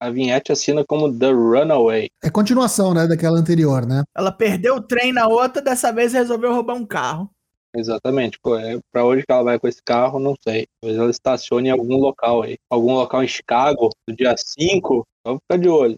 [0.05, 2.11] A vinhete assina como The Runaway.
[2.23, 4.03] É continuação, né, daquela anterior, né?
[4.15, 7.31] Ela perdeu o trem na outra, dessa vez resolveu roubar um carro.
[7.75, 8.39] Exatamente.
[8.39, 10.67] Pô, é, pra onde que ela vai com esse carro, não sei.
[10.79, 12.59] Talvez ela estacione em algum local aí.
[12.69, 15.07] Algum local em Chicago, no dia 5.
[15.25, 15.97] Vamos ficar de olho.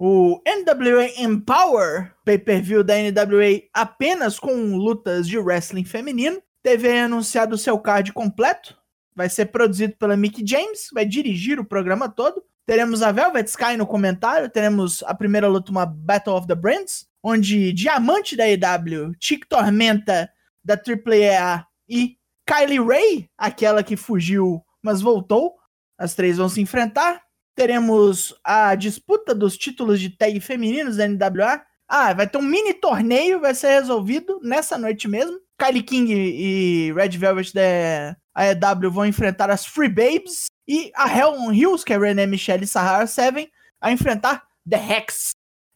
[0.00, 7.56] O NWA Empower, pay-per-view da NWA apenas com lutas de wrestling feminino, teve aí anunciado
[7.56, 8.81] o seu card completo.
[9.14, 12.42] Vai ser produzido pela Mickey James, vai dirigir o programa todo.
[12.64, 17.08] Teremos a Velvet Sky no comentário, teremos a primeira luta, uma Battle of the Brands,
[17.22, 20.30] onde Diamante da EW, Chick Tormenta
[20.64, 25.54] da AAA e Kylie Ray, aquela que fugiu, mas voltou,
[25.98, 27.22] as três vão se enfrentar.
[27.54, 31.62] Teremos a disputa dos títulos de tag femininos da NWA.
[31.86, 35.38] Ah, vai ter um mini torneio, vai ser resolvido nessa noite mesmo.
[35.62, 40.46] Kylie King e Red Velvet da AEW vão enfrentar as Free Babes.
[40.66, 43.48] E a Hell on Hills, que é René Michelle e Sahara Seven,
[43.80, 45.30] a enfrentar The Hex.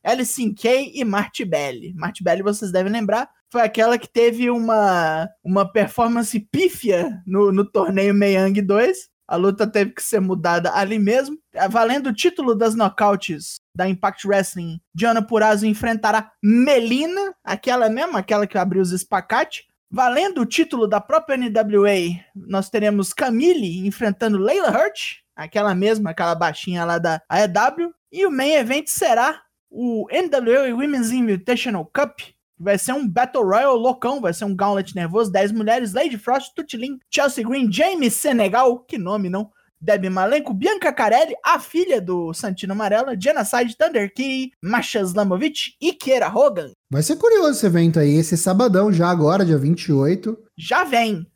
[0.05, 1.95] Alison Kay e Marty Belli.
[1.95, 7.64] Marty Belli, vocês devem lembrar, foi aquela que teve uma, uma performance pífia no, no
[7.64, 9.09] torneio Meyang 2.
[9.28, 11.39] A luta teve que ser mudada ali mesmo.
[11.70, 18.47] Valendo o título das knockouts da Impact Wrestling, Diana Purrazzo enfrentará Melina, aquela mesma, aquela
[18.49, 19.64] que abriu os espacates.
[19.91, 26.34] Valendo o título da própria NWA, nós teremos Camille enfrentando Layla Hurt, aquela mesma, aquela
[26.34, 27.95] baixinha lá da AEW.
[28.11, 32.20] E o main event será o NWA Women's Invitational Cup.
[32.59, 36.55] Vai ser um Battle Royale loucão, vai ser um Gauntlet nervoso, 10 mulheres, Lady Frost,
[36.55, 42.32] Tutilin, Chelsea Green, Jamie Senegal, que nome não, Debbie Malenko, Bianca Carelli, a filha do
[42.32, 46.72] Santino Amarela, Genocide, Thunder Key, Masha Slamovic e Kiera Hogan.
[46.90, 50.36] Vai ser curioso esse evento aí, esse sabadão já agora, dia 28.
[50.56, 51.26] Já vem.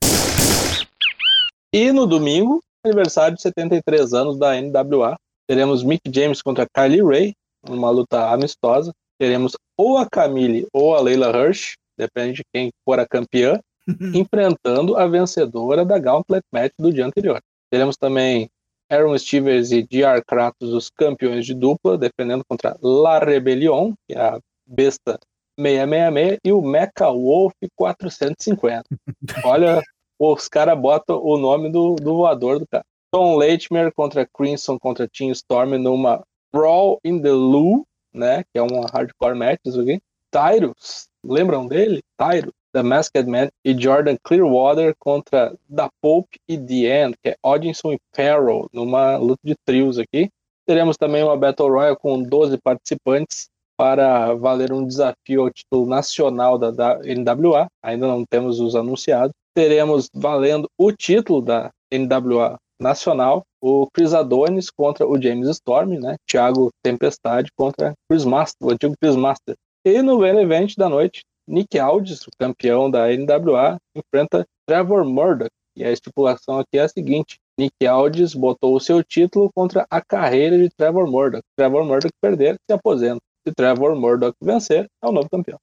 [1.73, 5.17] E no domingo, aniversário de 73 anos da NWA.
[5.49, 7.35] Teremos Mick James contra Kylie Ray,
[7.69, 8.93] numa luta amistosa.
[9.19, 13.61] Teremos ou a Camille ou a Leila Hirsch, depende de quem for a campeã,
[14.15, 17.41] enfrentando a vencedora da Gauntlet Match do dia anterior.
[17.71, 18.51] Teremos também
[18.91, 20.23] Aaron Stevens e J.R.
[20.27, 25.19] Kratos, os campeões de dupla, defendendo contra La Rebellion, que é a besta
[25.57, 28.85] 666, e o Mecha Wolf 450.
[29.45, 29.81] Olha,
[30.19, 32.85] os caras botam o nome do, do voador do cara.
[33.13, 38.45] Tom Leitmer contra Crimson contra Team Storm numa Brawl in the Lou, né?
[38.53, 40.01] Que é uma hardcore match, isso aqui.
[40.31, 42.03] Tyrus, lembram dele?
[42.17, 47.37] Tyrus, The Masked Man e Jordan Clearwater contra Da Pope e The End, que é
[47.43, 50.31] Odinson e Farrell, numa luta de trios aqui.
[50.67, 53.49] Teremos também uma Battle Royale com 12 participantes.
[53.77, 57.67] para valer um desafio ao título nacional da, NWA.
[57.83, 59.33] Ainda não temos os anunciados.
[59.55, 66.17] Teremos valendo o título da NWA nacional, o Chris Adonis contra o James Storm, né?
[66.27, 69.55] Thiago Tempestade contra Chris Master, o antigo Chris Master.
[69.85, 75.51] E no main event da noite, Nick Aldis, o campeão da NWA, enfrenta Trevor Murdoch.
[75.77, 80.01] E a estipulação aqui é a seguinte: Nick Aldis botou o seu título contra a
[80.01, 81.43] carreira de Trevor Murdoch.
[81.57, 83.21] Trevor Murdoch perder, se aposenta.
[83.47, 85.59] Se Trevor Murdoch vencer, é o novo campeão.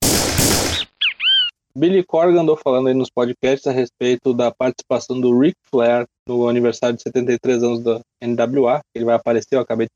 [1.77, 6.47] Billy Corgan andou falando aí nos podcasts a respeito da participação do Ric Flair no
[6.47, 8.81] aniversário de 73 anos da NWA.
[8.95, 9.87] Ele vai aparecer, eu acabei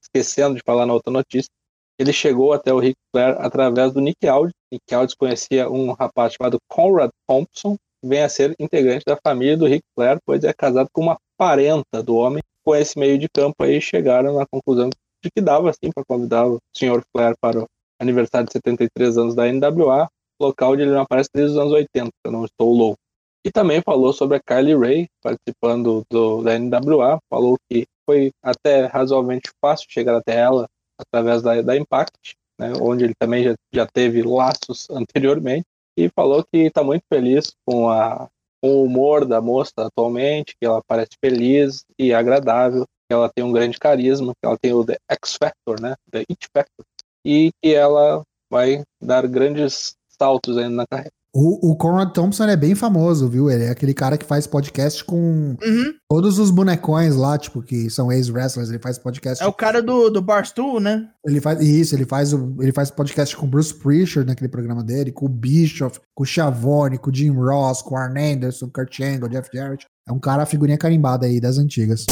[0.00, 1.50] esquecendo de falar na outra notícia.
[1.98, 4.54] Ele chegou até o Ric Flair através do Nick Aldis.
[4.72, 9.56] Nick Aldis conhecia um rapaz chamado Conrad Thompson, que vem a ser integrante da família
[9.56, 12.42] do Ric Flair, pois é casado com uma parenta do homem.
[12.64, 14.90] Com esse meio de campo aí, chegaram na conclusão
[15.24, 17.02] de que dava sim para convidar o Sr.
[17.10, 17.66] Flair para o
[18.00, 20.08] aniversário de 73 anos da NWA,
[20.40, 22.98] local onde ele não aparece desde os anos 80, se eu não estou louco.
[23.44, 28.86] E também falou sobre a Kylie Ray participando do, da NWA, falou que foi até
[28.86, 30.68] razoavelmente fácil chegar até ela
[30.98, 36.44] através da, da Impact, né, onde ele também já, já teve laços anteriormente, e falou
[36.44, 38.28] que está muito feliz com, a,
[38.62, 43.44] com o humor da moça atualmente, que ela parece feliz e agradável, que ela tem
[43.44, 46.84] um grande carisma, que ela tem o The X Factor, né, The It Factor,
[47.24, 51.17] e que ela vai dar grandes saltos ainda na carreira.
[51.34, 53.50] O, o Conrad Thompson é bem famoso, viu?
[53.50, 55.92] Ele é aquele cara que faz podcast com Uhum.
[56.10, 58.70] todos os bonecões lá, tipo, que são ex-wrestlers.
[58.70, 59.44] Ele faz podcast.
[59.44, 61.06] É o cara do, do Barstool, né?
[61.26, 65.12] Ele faz isso, ele faz, ele faz podcast com o Bruce Prichard naquele programa dele,
[65.12, 68.70] com o Bischoff, com o Schiavone, com o Jim Ross, com o Arn Anderson, com
[68.80, 69.86] o Kurt Angle, Jeff Jarrett.
[70.08, 72.06] É um cara, figurinha carimbada aí das antigas.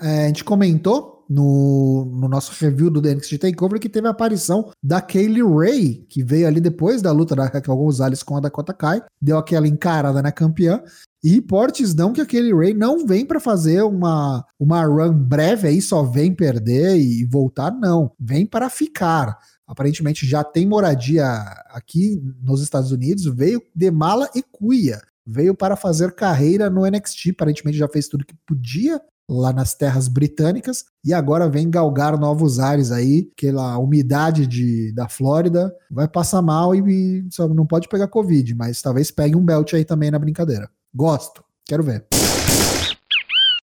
[0.00, 4.70] É, a gente comentou no, no nosso review do NXT TakeOver que teve a aparição
[4.82, 8.74] da Kaylee Ray, que veio ali depois da luta da Raquel Gonzalez com a Dakota
[8.74, 10.82] Kai, deu aquela encarada na campeã,
[11.24, 15.68] e reportes dão que a Kaylee Ray não vem para fazer uma, uma run breve
[15.68, 18.12] aí, só vem perder e voltar, não.
[18.18, 19.38] Vem para ficar.
[19.66, 21.24] Aparentemente já tem moradia
[21.70, 25.00] aqui nos Estados Unidos, veio de mala e cuia.
[25.24, 29.00] Veio para fazer carreira no NXT, aparentemente já fez tudo que podia
[29.38, 35.08] lá nas terras britânicas e agora vem galgar novos ares aí, aquela umidade de, da
[35.08, 39.44] Flórida vai passar mal e, e só não pode pegar Covid, mas talvez pegue um
[39.44, 40.68] belt aí também na brincadeira.
[40.94, 42.06] Gosto, quero ver.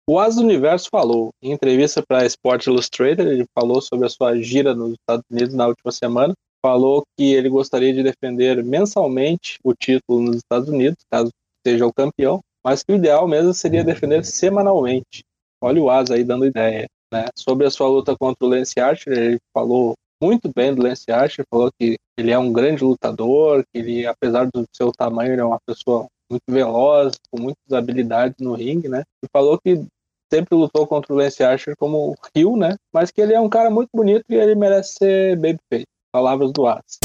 [0.09, 4.74] O As Universo falou, em entrevista para Sport Illustrated, ele falou sobre a sua gira
[4.74, 6.34] nos Estados Unidos na última semana.
[6.65, 11.30] Falou que ele gostaria de defender mensalmente o título nos Estados Unidos, caso
[11.65, 15.24] seja o campeão, mas que o ideal mesmo seria defender semanalmente.
[15.62, 16.88] Olha o As aí dando ideia.
[17.12, 17.26] Né?
[17.38, 21.45] Sobre a sua luta contra o Lance Archer, ele falou muito bem do Lance Archer,
[21.49, 25.45] falou que ele é um grande lutador, que ele, apesar do seu tamanho, ele é
[25.45, 29.03] uma pessoa muito veloz, com muitas habilidades no ringue, né?
[29.24, 29.86] E falou que
[30.32, 32.76] sempre lutou contra o Lance Archer como heel, né?
[32.93, 35.86] Mas que ele é um cara muito bonito e ele merece ser babyface.
[36.12, 36.97] Palavras do As.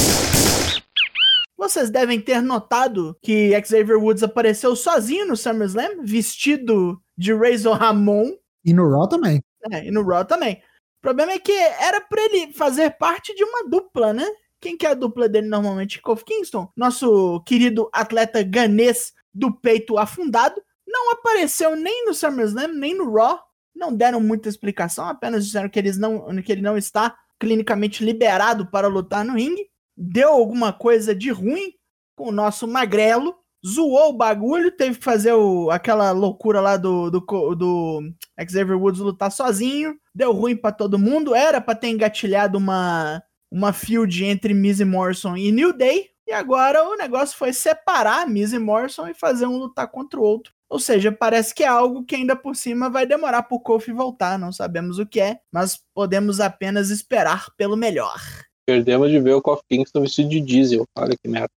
[1.57, 8.32] Vocês devem ter notado que Xavier Woods apareceu sozinho no SummerSlam, vestido de Razor Ramon,
[8.64, 9.42] E no Raw também.
[9.70, 10.62] É, e no Raw também.
[10.98, 14.26] O problema é que era pra ele fazer parte de uma dupla, né?
[14.60, 16.00] Quem que é a dupla dele normalmente?
[16.00, 22.94] Kofi Kingston, nosso querido atleta ganês do peito afundado, não apareceu nem no SummerSlam, nem
[22.94, 23.40] no Raw.
[23.74, 28.70] Não deram muita explicação, apenas disseram que, eles não, que ele não está clinicamente liberado
[28.70, 29.66] para lutar no ringue.
[29.96, 31.72] Deu alguma coisa de ruim
[32.14, 33.34] com o nosso magrelo,
[33.66, 37.20] zoou o bagulho, teve que fazer o, aquela loucura lá do, do,
[37.54, 38.00] do
[38.40, 43.72] Xavier Woods lutar sozinho, deu ruim pra todo mundo, era pra ter engatilhado uma, uma
[43.72, 49.08] feud entre Miz Morrison e New Day, e agora o negócio foi separar Miz Morrison
[49.08, 50.52] e fazer um lutar contra o outro.
[50.70, 54.38] Ou seja, parece que é algo que ainda por cima vai demorar pro Kofi voltar,
[54.38, 58.18] não sabemos o que é, mas podemos apenas esperar pelo melhor.
[58.66, 60.84] Perdemos de ver o Kofi Kingston vestido de diesel.
[60.96, 61.50] Olha que merda.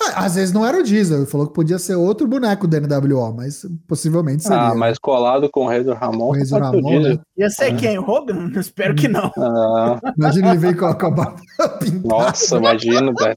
[0.00, 2.80] Ah, Às vezes não era o Diesel, ele falou que podia ser outro boneco do
[2.80, 4.68] NWO, mas possivelmente seria.
[4.68, 6.28] Ah, mas colado com o Razor Ramon.
[6.28, 7.18] O Razor Ramon, né?
[7.38, 7.98] Ia ser quem?
[7.98, 8.50] Hogan?
[8.58, 9.32] Espero que não.
[9.36, 11.36] Ah, Imagina ele veio com a, com a barba
[11.80, 12.08] pintada.
[12.08, 13.36] nossa, imagina, velho.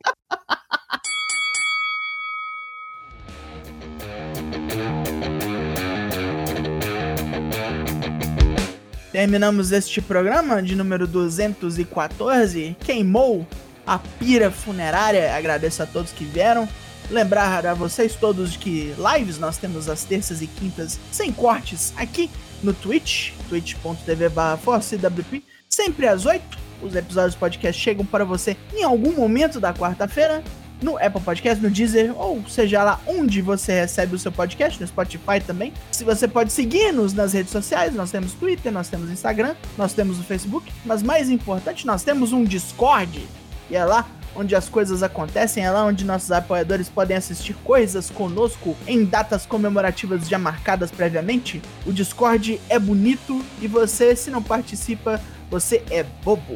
[9.12, 12.76] Terminamos este programa de número 214.
[12.80, 13.46] Queimou
[13.86, 15.36] a pira funerária.
[15.36, 16.68] Agradeço a todos que vieram.
[17.10, 22.30] Lembrar a vocês todos que lives nós temos às terças e quintas sem cortes aqui
[22.64, 26.64] no Twitch, twitch.tv/forcewp, sempre às 8.
[26.82, 30.44] Os episódios do podcast chegam para você em algum momento da quarta-feira
[30.84, 34.86] no Apple Podcast, no Deezer, ou seja lá onde você recebe o seu podcast, no
[34.86, 35.74] Spotify também.
[35.92, 40.20] Se você pode seguir-nos nas redes sociais, nós temos Twitter, nós temos Instagram, nós temos
[40.20, 43.26] o Facebook, mas mais importante, nós temos um Discord.
[43.70, 48.09] E é lá onde as coisas acontecem, é lá onde nossos apoiadores podem assistir coisas
[48.09, 51.61] conosco em datas comemorativas já marcadas previamente.
[51.86, 56.55] O Discord é bonito e você, se não participa, você é bobo.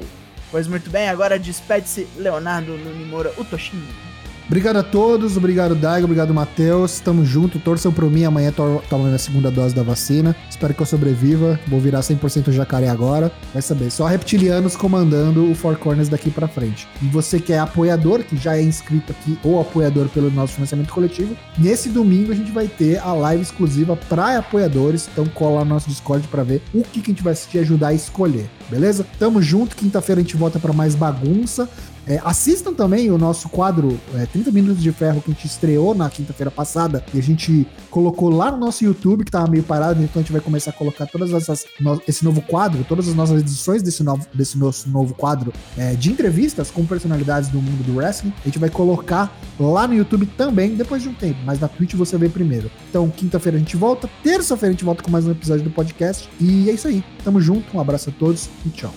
[0.49, 4.06] Pois muito bem, agora despede-se Leonardo Nimura, o Toshinho.
[4.47, 7.01] Obrigado a todos, obrigado Daigo, obrigado Matheus.
[7.01, 8.23] Tamo junto, torçam por mim.
[8.23, 10.33] Amanhã to tomo minha segunda dose da vacina.
[10.49, 11.59] Espero que eu sobreviva.
[11.67, 13.29] Vou virar 100% jacaré agora.
[13.51, 16.87] Vai saber, só reptilianos comandando o Four Corners daqui pra frente.
[17.01, 20.93] E você que é apoiador, que já é inscrito aqui ou apoiador pelo nosso financiamento
[20.93, 25.09] coletivo, nesse domingo a gente vai ter a live exclusiva para apoiadores.
[25.11, 27.61] Então cola no nosso Discord para ver o que, que a gente vai assistir e
[27.61, 28.49] ajudar a escolher.
[28.69, 29.05] Beleza?
[29.19, 29.75] Tamo junto.
[29.75, 31.69] Quinta-feira a gente volta para mais bagunça.
[32.07, 35.93] É, assistam também o nosso quadro é, 30 Minutos de Ferro que a gente estreou
[35.93, 40.01] na quinta-feira passada e a gente colocou lá no nosso YouTube, que tava meio parado,
[40.01, 43.15] então a gente vai começar a colocar todas essas no- esse novo quadro, todas as
[43.15, 47.83] nossas edições desse novo, desse nosso novo quadro é, de entrevistas com personalidades do mundo
[47.83, 48.33] do wrestling.
[48.41, 51.93] A gente vai colocar lá no YouTube também, depois de um tempo, mas na Twitch
[51.95, 52.71] você vê primeiro.
[52.89, 56.29] Então, quinta-feira a gente volta, terça-feira a gente volta com mais um episódio do podcast.
[56.39, 57.03] E é isso aí.
[57.23, 58.93] Tamo junto, um abraço a todos e tchau.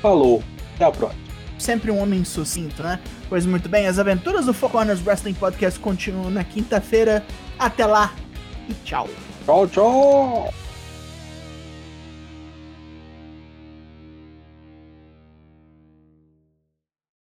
[0.00, 0.42] Falou.
[0.76, 1.27] Até a próxima.
[1.58, 2.98] Sempre um homem sucinto, né?
[3.28, 7.24] Pois muito bem, as aventuras do Four Corners Wrestling Podcast continuam na quinta-feira.
[7.58, 8.12] Até lá
[8.68, 9.08] e tchau.
[9.44, 10.67] Tchau, tchau.